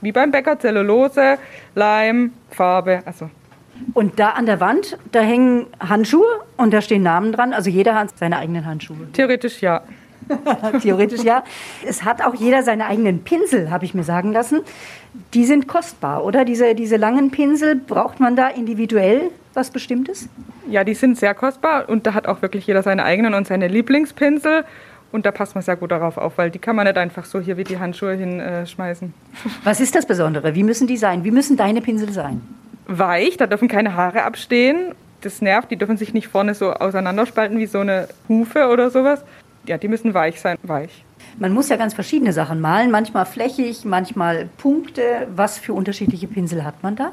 wie 0.00 0.12
beim 0.12 0.30
Bäcker, 0.30 0.58
Zellulose, 0.58 1.38
Leim, 1.74 2.32
Farbe. 2.50 3.02
Also 3.04 3.30
Und 3.94 4.18
da 4.18 4.30
an 4.30 4.46
der 4.46 4.60
Wand, 4.60 4.98
da 5.12 5.20
hängen 5.20 5.66
Handschuhe 5.80 6.26
und 6.56 6.72
da 6.72 6.80
stehen 6.80 7.02
Namen 7.02 7.32
dran. 7.32 7.52
Also 7.52 7.70
jeder 7.70 7.94
hat 7.94 8.16
seine 8.16 8.38
eigenen 8.38 8.66
Handschuhe. 8.66 9.06
theoretisch 9.12 9.60
ja. 9.60 9.82
Theoretisch 10.82 11.22
ja. 11.22 11.42
Es 11.86 12.04
hat 12.04 12.22
auch 12.22 12.34
jeder 12.34 12.62
seine 12.62 12.86
eigenen 12.86 13.22
Pinsel, 13.22 13.70
habe 13.70 13.84
ich 13.84 13.94
mir 13.94 14.02
sagen 14.02 14.32
lassen. 14.32 14.60
Die 15.34 15.44
sind 15.44 15.68
kostbar, 15.68 16.24
oder? 16.24 16.44
Diese, 16.44 16.74
diese 16.74 16.96
langen 16.96 17.30
Pinsel, 17.30 17.76
braucht 17.76 18.20
man 18.20 18.36
da 18.36 18.48
individuell 18.48 19.30
was 19.54 19.70
Bestimmtes? 19.70 20.28
Ja, 20.68 20.84
die 20.84 20.94
sind 20.94 21.18
sehr 21.18 21.34
kostbar 21.34 21.88
und 21.88 22.06
da 22.06 22.14
hat 22.14 22.26
auch 22.26 22.42
wirklich 22.42 22.66
jeder 22.66 22.82
seine 22.82 23.04
eigenen 23.04 23.34
und 23.34 23.46
seine 23.46 23.68
Lieblingspinsel. 23.68 24.64
Und 25.10 25.24
da 25.24 25.32
passt 25.32 25.54
man 25.54 25.62
sehr 25.62 25.76
gut 25.76 25.90
darauf 25.90 26.18
auf, 26.18 26.36
weil 26.36 26.50
die 26.50 26.58
kann 26.58 26.76
man 26.76 26.86
nicht 26.86 26.98
einfach 26.98 27.24
so 27.24 27.40
hier 27.40 27.56
wie 27.56 27.64
die 27.64 27.78
Handschuhe 27.78 28.12
hinschmeißen. 28.12 29.14
Was 29.64 29.80
ist 29.80 29.94
das 29.94 30.04
Besondere? 30.04 30.54
Wie 30.54 30.62
müssen 30.62 30.86
die 30.86 30.98
sein? 30.98 31.24
Wie 31.24 31.30
müssen 31.30 31.56
deine 31.56 31.80
Pinsel 31.80 32.12
sein? 32.12 32.42
Weich, 32.88 33.36
da 33.36 33.46
dürfen 33.46 33.68
keine 33.68 33.94
Haare 33.94 34.24
abstehen. 34.24 34.94
Das 35.20 35.40
nervt, 35.42 35.70
die 35.70 35.76
dürfen 35.76 35.96
sich 35.96 36.14
nicht 36.14 36.28
vorne 36.28 36.54
so 36.54 36.72
auseinanderspalten 36.72 37.58
wie 37.58 37.66
so 37.66 37.80
eine 37.80 38.08
Hufe 38.28 38.68
oder 38.68 38.90
sowas. 38.90 39.22
Ja, 39.66 39.78
die 39.78 39.88
müssen 39.88 40.14
weich 40.14 40.40
sein, 40.40 40.56
weich. 40.62 41.04
Man 41.38 41.52
muss 41.52 41.68
ja 41.68 41.76
ganz 41.76 41.94
verschiedene 41.94 42.32
Sachen 42.32 42.60
malen, 42.60 42.90
manchmal 42.90 43.26
flächig, 43.26 43.84
manchmal 43.84 44.48
Punkte. 44.58 45.28
Was 45.34 45.58
für 45.58 45.72
unterschiedliche 45.72 46.26
Pinsel 46.26 46.64
hat 46.64 46.82
man 46.82 46.96
da? 46.96 47.12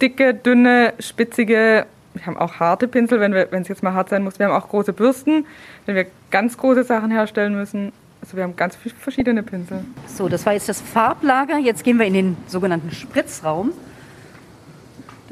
Dicke, 0.00 0.34
dünne, 0.34 0.94
spitzige, 0.98 1.86
wir 2.14 2.26
haben 2.26 2.36
auch 2.36 2.60
harte 2.60 2.88
Pinsel, 2.88 3.20
wenn 3.20 3.62
es 3.62 3.68
jetzt 3.68 3.82
mal 3.82 3.94
hart 3.94 4.08
sein 4.08 4.24
muss. 4.24 4.38
Wir 4.38 4.46
haben 4.46 4.52
auch 4.52 4.68
große 4.68 4.92
Bürsten, 4.92 5.46
wenn 5.86 5.94
wir 5.94 6.06
ganz 6.30 6.58
große 6.58 6.84
Sachen 6.84 7.10
herstellen 7.10 7.54
müssen. 7.54 7.92
Also 8.20 8.36
wir 8.36 8.44
haben 8.44 8.56
ganz 8.56 8.76
verschiedene 8.76 9.42
Pinsel. 9.42 9.84
So, 10.06 10.28
das 10.28 10.44
war 10.46 10.52
jetzt 10.52 10.68
das 10.68 10.80
Farblager. 10.80 11.58
Jetzt 11.58 11.84
gehen 11.84 11.98
wir 11.98 12.06
in 12.06 12.14
den 12.14 12.36
sogenannten 12.46 12.90
Spritzraum. 12.90 13.72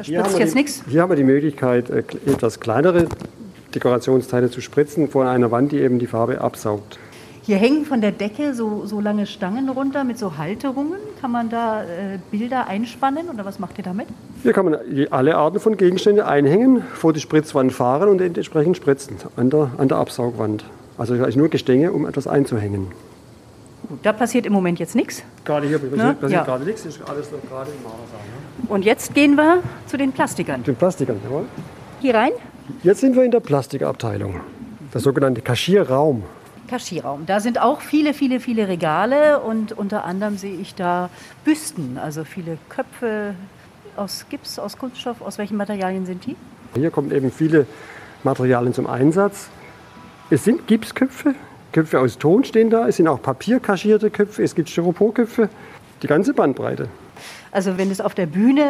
Da 0.01 0.05
Hier 0.07 0.19
haben 0.19 0.25
spritzt 0.31 0.39
wir 0.39 0.45
jetzt 0.47 0.55
die- 0.55 0.59
nichts. 0.59 0.83
Hier 0.89 1.03
haben 1.03 1.11
wir 1.11 1.17
die 1.17 1.25
Möglichkeit, 1.25 1.91
äh, 1.91 2.03
etwas 2.27 2.59
kleinere 2.59 3.07
Dekorationsteile 3.75 4.51
zu 4.51 4.61
spritzen 4.61 5.09
von 5.09 5.27
einer 5.27 5.51
Wand, 5.51 5.73
die 5.73 5.79
eben 5.79 5.99
die 5.99 6.07
Farbe 6.07 6.41
absaugt. 6.41 6.99
Hier 7.43 7.57
hängen 7.57 7.85
von 7.85 8.01
der 8.01 8.13
Decke 8.13 8.55
so, 8.55 8.87
so 8.87 9.01
lange 9.01 9.27
Stangen 9.27 9.69
runter 9.69 10.05
mit 10.05 10.19
so 10.19 10.39
Halterungen. 10.39 10.99
Kann 11.21 11.33
man 11.33 11.51
da 11.51 11.83
äh, 11.83 11.87
Bilder 12.31 12.67
einspannen 12.69 13.29
oder 13.33 13.45
was 13.45 13.59
macht 13.59 13.77
ihr 13.79 13.85
damit? 13.85 14.07
Hier 14.43 14.53
kann 14.53 14.67
man 14.67 14.77
alle 15.11 15.37
Arten 15.37 15.61
von 15.61 15.77
Gegenständen 15.77 16.25
einhängen, 16.25 16.83
vor 16.95 17.13
die 17.13 17.21
Spritzwand 17.21 17.73
fahren 17.73 18.09
und 18.09 18.21
entsprechend 18.21 18.77
spritzen 18.77 19.17
an 19.37 19.51
der, 19.51 19.71
an 19.79 19.89
der 19.89 19.99
Absaugwand. 19.99 20.65
Also 20.99 21.15
nur 21.15 21.49
Gestänge, 21.49 21.93
um 21.93 22.07
etwas 22.07 22.27
einzuhängen. 22.27 22.89
Gut, 23.91 23.99
da 24.05 24.13
passiert 24.15 24.47
im 24.47 24.53
Moment 24.53 24.79
jetzt 24.79 24.95
nichts. 24.95 25.23
Gerade 25.45 25.67
hier 25.67 25.79
passiert, 25.79 25.97
Ne? 25.99 26.15
passiert 26.15 26.31
Ja. 26.33 26.45
gerade 26.45 26.65
nichts, 26.65 26.87
ist 26.87 27.01
alles 27.09 27.31
noch 27.33 27.43
gerade 27.51 27.71
im 27.73 27.83
Malersaal. 27.83 28.21
Ne? 28.63 28.69
Und 28.71 28.85
jetzt 28.85 29.13
gehen 29.15 29.35
wir 29.35 29.63
zu 29.87 29.97
den 29.99 30.13
Plastikern. 30.13 30.63
Den 30.63 30.77
Plastikern, 30.77 31.21
jawohl. 31.25 31.45
Hier 32.01 32.15
rein, 32.15 32.31
Jetzt 32.85 33.01
sind 33.01 33.17
wir 33.17 33.25
in 33.25 33.33
der 33.33 33.41
Plastikabteilung, 33.41 34.41
der 34.95 35.01
sogenannte 35.01 35.43
Kaschierraum. 35.43 36.23
Kaschierraum. 36.69 37.27
Da 37.27 37.41
sind 37.41 37.61
auch 37.61 37.81
viele, 37.81 38.15
viele, 38.15 38.39
viele 38.39 38.69
Regale 38.69 39.41
und 39.41 39.73
unter 39.77 40.05
anderem 40.05 40.37
sehe 40.37 40.55
ich 40.55 40.77
da 40.77 41.11
Büsten, 41.45 41.99
also 41.99 42.23
viele 42.23 42.59
Köpfe 42.69 43.35
aus 43.97 44.25
Gips, 44.31 44.61
aus 44.61 44.79
Kunststoff. 44.79 45.21
Aus 45.21 45.37
welchen 45.39 45.57
Materialien 45.57 46.07
sind 46.07 46.27
die? 46.27 46.37
Hier 46.77 46.93
kommen 46.93 47.11
eben 47.11 47.33
viele 47.33 47.67
Materialien 48.23 48.73
zum 48.73 48.87
Einsatz. 48.87 49.49
Es 50.31 50.45
sind 50.45 50.69
Gipsköpfe, 50.69 51.35
Köpfe 51.73 52.01
aus 52.01 52.19
Ton 52.19 52.45
stehen 52.45 52.71
da, 52.71 52.89
es 52.89 52.97
sind 52.97 53.09
auch 53.09 53.23
papierkaschierte 53.23 54.11
Köpfe, 54.11 54.43
es 54.43 54.55
gibt 54.55 54.69
Styroporköpfe, 54.69 55.49
die 56.03 56.07
ganze 56.07 56.35
Bandbreite. 56.35 56.89
Also 57.53 57.79
wenn 57.79 57.91
es 57.91 58.01
auf 58.01 58.15
der 58.15 58.27
Bühne 58.27 58.65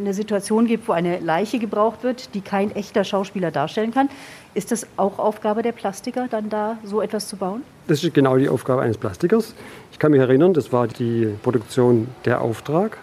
eine 0.00 0.14
Situation 0.14 0.66
gibt, 0.66 0.88
wo 0.88 0.92
eine 0.92 1.18
Leiche 1.20 1.58
gebraucht 1.58 2.02
wird, 2.02 2.34
die 2.34 2.40
kein 2.40 2.74
echter 2.74 3.04
Schauspieler 3.04 3.50
darstellen 3.50 3.92
kann, 3.92 4.08
ist 4.54 4.72
das 4.72 4.86
auch 4.96 5.18
Aufgabe 5.18 5.62
der 5.62 5.72
Plastiker, 5.72 6.26
dann 6.30 6.48
da 6.48 6.78
so 6.82 7.02
etwas 7.02 7.28
zu 7.28 7.36
bauen? 7.36 7.62
Das 7.88 8.02
ist 8.02 8.14
genau 8.14 8.38
die 8.38 8.48
Aufgabe 8.48 8.82
eines 8.82 8.96
Plastikers. 8.96 9.54
Ich 9.92 9.98
kann 9.98 10.12
mich 10.12 10.20
erinnern, 10.20 10.54
das 10.54 10.72
war 10.72 10.88
die 10.88 11.28
Produktion 11.42 12.08
Der 12.24 12.40
Auftrag. 12.40 12.98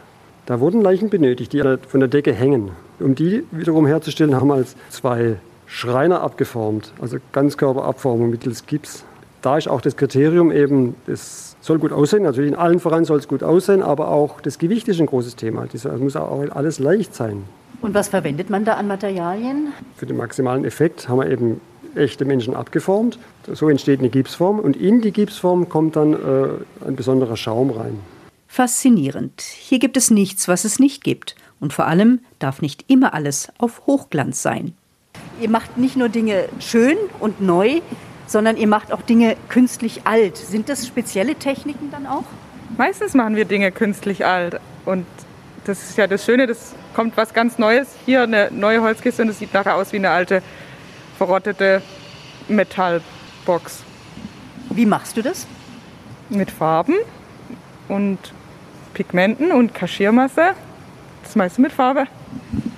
Da 0.46 0.60
wurden 0.60 0.82
Leichen 0.82 1.10
benötigt, 1.10 1.54
die 1.54 1.62
von 1.88 2.00
der 2.00 2.10
Decke 2.10 2.34
hängen. 2.34 2.72
Um 3.00 3.16
die 3.16 3.44
wiederum 3.52 3.86
herzustellen, 3.86 4.36
haben 4.36 4.48
wir 4.48 4.56
als 4.56 4.76
zwei 4.90 5.38
Schreiner 5.68 6.22
abgeformt, 6.22 6.92
also 7.02 7.18
Ganzkörperabformung 7.32 8.30
mittels 8.30 8.66
Gips. 8.66 9.06
Da 9.44 9.58
ist 9.58 9.68
auch 9.68 9.82
das 9.82 9.98
Kriterium 9.98 10.54
eben, 10.54 10.96
es 11.06 11.58
soll 11.60 11.78
gut 11.78 11.92
aussehen. 11.92 12.24
Natürlich 12.24 12.54
in 12.54 12.58
allen 12.58 12.80
voran 12.80 13.04
soll 13.04 13.20
es 13.20 13.28
gut 13.28 13.44
aussehen, 13.44 13.84
aber 13.84 14.08
auch 14.08 14.40
das 14.40 14.58
Gewicht 14.58 14.88
ist 14.88 15.02
ein 15.02 15.06
großes 15.06 15.36
Thema. 15.36 15.66
Es 15.72 15.84
muss 15.84 16.16
auch 16.16 16.50
alles 16.52 16.80
leicht 16.80 17.14
sein. 17.14 17.44
Und 17.82 17.94
was 17.94 18.08
verwendet 18.08 18.50
man 18.50 18.64
da 18.64 18.76
an 18.76 18.88
Materialien? 18.88 19.74
Für 19.98 20.06
den 20.06 20.16
maximalen 20.16 20.64
Effekt 20.64 21.10
haben 21.10 21.20
wir 21.20 21.30
eben 21.30 21.60
echte 21.94 22.24
Menschen 22.24 22.56
abgeformt. 22.56 23.20
So 23.52 23.68
entsteht 23.68 24.00
eine 24.00 24.08
Gipsform 24.08 24.60
und 24.60 24.78
in 24.78 25.02
die 25.02 25.12
Gipsform 25.12 25.68
kommt 25.68 25.98
dann 25.98 26.14
äh, 26.14 26.88
ein 26.88 26.96
besonderer 26.96 27.36
Schaum 27.36 27.72
rein. 27.72 28.00
Faszinierend. 28.48 29.42
Hier 29.42 29.80
gibt 29.80 29.98
es 29.98 30.10
nichts, 30.10 30.48
was 30.48 30.64
es 30.64 30.80
nicht 30.80 31.04
gibt. 31.04 31.36
Und 31.60 31.74
vor 31.74 31.88
allem 31.88 32.22
darf 32.40 32.62
nicht 32.62 32.86
immer 32.90 33.14
alles 33.14 33.52
auf 33.58 33.86
Hochglanz 33.88 34.42
sein. 34.42 34.74
Ihr 35.42 35.50
macht 35.50 35.78
nicht 35.78 35.98
nur 35.98 36.08
Dinge 36.08 36.46
schön 36.60 36.96
und 37.20 37.42
neu, 37.42 37.82
sondern 38.26 38.58
ihr 38.58 38.68
macht 38.68 38.92
auch 38.92 39.02
Dinge 39.02 39.36
künstlich 39.50 40.02
alt. 40.06 40.38
Sind 40.38 40.70
das 40.70 40.88
spezielle 40.88 41.36
Techniken 41.36 41.92
dann 41.92 42.06
auch? 42.08 42.24
Meistens 42.78 43.14
machen 43.14 43.36
wir 43.36 43.46
Dinge 43.46 43.72
künstlich 43.72 44.26
alt. 44.26 44.60
Und 44.86 45.06
das 45.66 45.82
ist 45.84 45.98
ja 45.98 46.08
das 46.08 46.26
Schöne, 46.26 46.48
das 46.48 46.74
kommt 46.94 47.16
was 47.18 47.34
ganz 47.34 47.58
Neues. 47.58 47.96
Hier 48.06 48.24
eine 48.24 48.50
neue 48.52 48.82
Holzkiste 48.82 49.22
und 49.22 49.30
es 49.30 49.40
sieht 49.40 49.54
nachher 49.54 49.76
aus 49.76 49.92
wie 49.94 49.98
eine 49.98 50.10
alte, 50.10 50.42
verrottete 51.18 51.82
Metallbox. 52.48 53.84
Wie 54.70 54.86
machst 54.86 55.18
du 55.18 55.22
das? 55.22 55.48
Mit 56.30 56.52
Farben 56.52 56.96
und 57.88 58.18
Pigmenten 58.94 59.52
und 59.52 59.74
Kaschiermasse. 59.74 60.56
Das 61.24 61.36
meiste 61.36 61.62
mit 61.62 61.72
Farbe. 61.72 62.08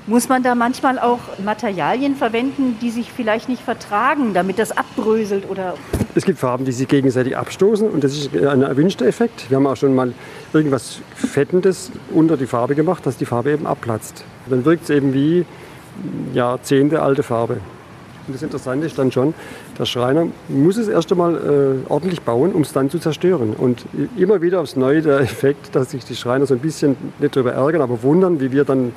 Muss 0.07 0.29
man 0.29 0.43
da 0.43 0.53
manchmal 0.53 0.99
auch 0.99 1.19
Materialien 1.43 2.15
verwenden, 2.15 2.77
die 2.79 2.91
sich 2.91 3.11
vielleicht 3.11 3.49
nicht 3.49 3.63
vertragen, 3.63 4.35
damit 4.35 4.59
das 4.59 4.71
abbröselt 4.71 5.49
oder? 5.49 5.73
Es 6.13 6.25
gibt 6.25 6.37
Farben, 6.37 6.63
die 6.63 6.71
sich 6.71 6.87
gegenseitig 6.87 7.35
abstoßen 7.35 7.89
und 7.89 8.03
das 8.03 8.15
ist 8.15 8.35
ein 8.35 8.61
erwünschter 8.61 9.07
Effekt. 9.07 9.49
Wir 9.49 9.57
haben 9.57 9.65
auch 9.65 9.75
schon 9.75 9.95
mal 9.95 10.13
irgendwas 10.53 10.99
Fettendes 11.15 11.91
unter 12.13 12.37
die 12.37 12.45
Farbe 12.45 12.75
gemacht, 12.75 13.03
dass 13.07 13.17
die 13.17 13.25
Farbe 13.25 13.51
eben 13.51 13.65
abplatzt. 13.65 14.23
Dann 14.47 14.63
wirkt 14.63 14.83
es 14.83 14.89
eben 14.91 15.11
wie 15.15 15.43
Jahrzehnte 16.35 17.01
alte 17.01 17.23
Farbe. 17.23 17.57
Und 18.27 18.33
das 18.33 18.43
Interessante 18.43 18.85
ist 18.85 18.99
dann 18.99 19.11
schon, 19.11 19.33
der 19.77 19.85
Schreiner 19.85 20.27
muss 20.49 20.77
es 20.77 20.87
erst 20.87 21.11
einmal 21.11 21.35
äh, 21.35 21.89
ordentlich 21.89 22.21
bauen, 22.21 22.53
um 22.53 22.61
es 22.61 22.73
dann 22.73 22.91
zu 22.91 22.99
zerstören. 22.99 23.53
Und 23.53 23.85
immer 24.17 24.41
wieder 24.43 24.61
aufs 24.61 24.75
Neue 24.75 25.01
der 25.01 25.19
Effekt, 25.21 25.75
dass 25.75 25.91
sich 25.91 26.05
die 26.05 26.15
Schreiner 26.15 26.45
so 26.45 26.53
ein 26.53 26.59
bisschen 26.59 26.95
nicht 27.17 27.35
darüber 27.35 27.53
ärgern, 27.53 27.81
aber 27.81 28.03
wundern, 28.03 28.39
wie 28.39 28.51
wir 28.51 28.65
dann 28.65 28.93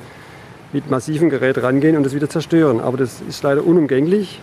mit 0.73 0.89
massivem 0.89 1.29
Gerät 1.29 1.61
rangehen 1.61 1.97
und 1.97 2.05
es 2.05 2.13
wieder 2.13 2.29
zerstören. 2.29 2.79
Aber 2.79 2.97
das 2.97 3.21
ist 3.27 3.43
leider 3.43 3.65
unumgänglich 3.65 4.39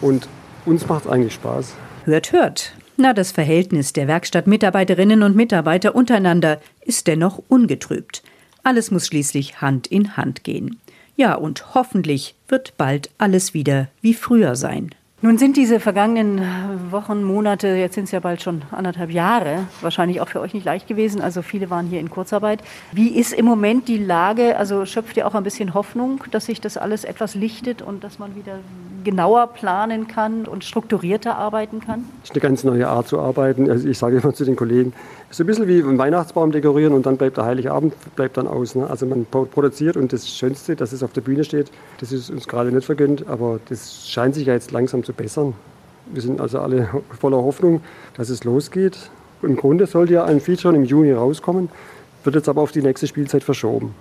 und 0.00 0.28
uns 0.66 0.86
macht 0.88 1.06
es 1.06 1.10
eigentlich 1.10 1.34
Spaß. 1.34 1.74
Hört, 2.04 2.32
hört. 2.32 2.72
Na, 2.96 3.12
das 3.12 3.32
Verhältnis 3.32 3.92
der 3.92 4.06
Werkstattmitarbeiterinnen 4.06 5.22
und 5.22 5.34
Mitarbeiter 5.34 5.94
untereinander 5.94 6.60
ist 6.82 7.06
dennoch 7.06 7.42
ungetrübt. 7.48 8.22
Alles 8.62 8.90
muss 8.90 9.06
schließlich 9.06 9.60
Hand 9.60 9.88
in 9.88 10.16
Hand 10.16 10.44
gehen. 10.44 10.78
Ja, 11.16 11.34
und 11.34 11.74
hoffentlich 11.74 12.34
wird 12.48 12.76
bald 12.76 13.10
alles 13.18 13.54
wieder 13.54 13.88
wie 14.00 14.14
früher 14.14 14.56
sein. 14.56 14.90
Nun 15.24 15.38
sind 15.38 15.56
diese 15.56 15.80
vergangenen 15.80 16.42
Wochen, 16.90 17.24
Monate, 17.24 17.68
jetzt 17.68 17.94
sind 17.94 18.04
es 18.04 18.10
ja 18.10 18.20
bald 18.20 18.42
schon 18.42 18.60
anderthalb 18.70 19.10
Jahre, 19.10 19.60
wahrscheinlich 19.80 20.20
auch 20.20 20.28
für 20.28 20.38
euch 20.38 20.52
nicht 20.52 20.66
leicht 20.66 20.86
gewesen. 20.86 21.22
Also 21.22 21.40
viele 21.40 21.70
waren 21.70 21.86
hier 21.86 21.98
in 21.98 22.10
Kurzarbeit. 22.10 22.62
Wie 22.92 23.08
ist 23.08 23.32
im 23.32 23.46
Moment 23.46 23.88
die 23.88 23.96
Lage? 23.96 24.58
Also 24.58 24.84
schöpft 24.84 25.16
ihr 25.16 25.26
auch 25.26 25.34
ein 25.34 25.42
bisschen 25.42 25.72
Hoffnung, 25.72 26.22
dass 26.30 26.44
sich 26.44 26.60
das 26.60 26.76
alles 26.76 27.04
etwas 27.04 27.34
lichtet 27.34 27.80
und 27.80 28.04
dass 28.04 28.18
man 28.18 28.36
wieder 28.36 28.58
genauer 29.04 29.48
planen 29.48 30.08
kann 30.08 30.46
und 30.46 30.64
strukturierter 30.64 31.36
arbeiten 31.36 31.80
kann? 31.80 32.04
Das 32.20 32.30
ist 32.30 32.34
eine 32.34 32.40
ganz 32.40 32.64
neue 32.64 32.88
Art 32.88 33.06
zu 33.06 33.20
arbeiten. 33.20 33.70
Also 33.70 33.86
ich 33.88 33.98
sage 33.98 34.18
immer 34.18 34.34
zu 34.34 34.44
den 34.44 34.56
Kollegen, 34.56 34.92
es 35.30 35.36
ist 35.36 35.40
ein 35.40 35.46
bisschen 35.46 35.68
wie 35.68 35.80
ein 35.80 35.98
Weihnachtsbaum 35.98 36.50
dekorieren 36.52 36.94
und 36.94 37.06
dann 37.06 37.16
bleibt 37.16 37.36
der 37.36 37.44
Heiligabend 37.44 37.94
bleibt 38.16 38.36
dann 38.36 38.46
aus. 38.46 38.74
Ne? 38.74 38.88
Also 38.88 39.06
man 39.06 39.26
produziert 39.26 39.96
und 39.96 40.12
das 40.12 40.28
Schönste, 40.28 40.76
dass 40.76 40.92
es 40.92 41.02
auf 41.02 41.12
der 41.12 41.20
Bühne 41.20 41.44
steht, 41.44 41.70
das 42.00 42.12
ist 42.12 42.30
uns 42.30 42.48
gerade 42.48 42.72
nicht 42.72 42.84
vergönnt, 42.84 43.28
aber 43.28 43.60
das 43.68 44.08
scheint 44.08 44.34
sich 44.34 44.46
ja 44.46 44.54
jetzt 44.54 44.72
langsam 44.72 45.04
zu 45.04 45.12
bessern. 45.12 45.54
Wir 46.06 46.22
sind 46.22 46.40
also 46.40 46.60
alle 46.60 46.88
voller 47.20 47.38
Hoffnung, 47.38 47.80
dass 48.16 48.28
es 48.28 48.44
losgeht. 48.44 49.10
Im 49.42 49.56
Grunde 49.56 49.86
sollte 49.86 50.14
ja 50.14 50.24
ein 50.24 50.40
Feature 50.40 50.74
im 50.74 50.84
Juni 50.84 51.12
rauskommen, 51.12 51.68
wird 52.24 52.36
jetzt 52.36 52.48
aber 52.48 52.62
auf 52.62 52.72
die 52.72 52.82
nächste 52.82 53.06
Spielzeit 53.06 53.44
verschoben. 53.44 53.94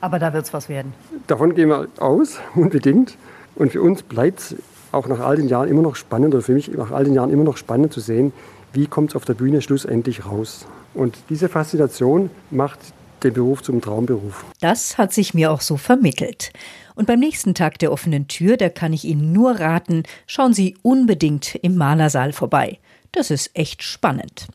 Aber 0.00 0.18
da 0.18 0.32
wird 0.32 0.46
es 0.46 0.52
was 0.52 0.68
werden. 0.68 0.94
Davon 1.26 1.54
gehen 1.54 1.68
wir 1.68 1.88
aus, 1.98 2.38
unbedingt. 2.54 3.16
Und 3.60 3.72
für 3.72 3.82
uns 3.82 4.02
bleibt 4.02 4.40
es 4.40 4.56
auch 4.90 5.06
nach 5.06 5.20
all 5.20 5.36
den 5.36 5.46
Jahren 5.46 5.68
immer 5.68 5.82
noch 5.82 5.94
spannend, 5.94 6.34
oder 6.34 6.42
für 6.42 6.54
mich 6.54 6.68
nach 6.68 6.92
all 6.92 7.04
den 7.04 7.12
Jahren 7.12 7.28
immer 7.28 7.44
noch 7.44 7.58
spannend 7.58 7.92
zu 7.92 8.00
sehen, 8.00 8.32
wie 8.72 8.86
kommt 8.86 9.10
es 9.10 9.16
auf 9.16 9.26
der 9.26 9.34
Bühne 9.34 9.60
schlussendlich 9.60 10.24
raus. 10.24 10.64
Und 10.94 11.18
diese 11.28 11.50
Faszination 11.50 12.30
macht 12.50 12.78
den 13.22 13.34
Beruf 13.34 13.62
zum 13.62 13.82
Traumberuf. 13.82 14.46
Das 14.62 14.96
hat 14.96 15.12
sich 15.12 15.34
mir 15.34 15.52
auch 15.52 15.60
so 15.60 15.76
vermittelt. 15.76 16.54
Und 16.94 17.06
beim 17.06 17.20
nächsten 17.20 17.54
Tag 17.54 17.78
der 17.80 17.92
offenen 17.92 18.28
Tür, 18.28 18.56
da 18.56 18.70
kann 18.70 18.94
ich 18.94 19.04
Ihnen 19.04 19.30
nur 19.30 19.60
raten, 19.60 20.04
schauen 20.26 20.54
Sie 20.54 20.78
unbedingt 20.80 21.54
im 21.56 21.76
Malersaal 21.76 22.32
vorbei. 22.32 22.78
Das 23.12 23.30
ist 23.30 23.50
echt 23.52 23.82
spannend. 23.82 24.46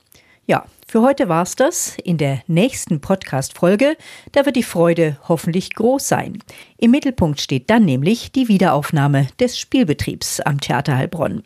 Ja, 0.47 0.65
für 0.87 1.01
heute 1.01 1.27
war's 1.27 1.55
das. 1.55 1.97
In 2.03 2.17
der 2.17 2.41
nächsten 2.45 3.01
Podcast-Folge, 3.01 3.97
da 4.31 4.45
wird 4.45 4.55
die 4.55 4.63
Freude 4.63 5.17
hoffentlich 5.27 5.73
groß 5.73 6.07
sein. 6.07 6.37
Im 6.77 6.91
Mittelpunkt 6.91 7.41
steht 7.41 7.69
dann 7.71 7.83
nämlich 7.83 8.31
die 8.31 8.47
Wiederaufnahme 8.47 9.27
des 9.39 9.57
Spielbetriebs 9.57 10.41
am 10.41 10.61
Theater 10.61 10.97
Heilbronn. 10.97 11.41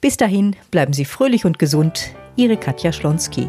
Bis 0.00 0.16
dahin 0.16 0.56
bleiben 0.72 0.92
Sie 0.92 1.04
fröhlich 1.04 1.44
und 1.44 1.60
gesund. 1.60 2.10
Ihre 2.34 2.56
Katja 2.56 2.92
Schlonski. 2.92 3.46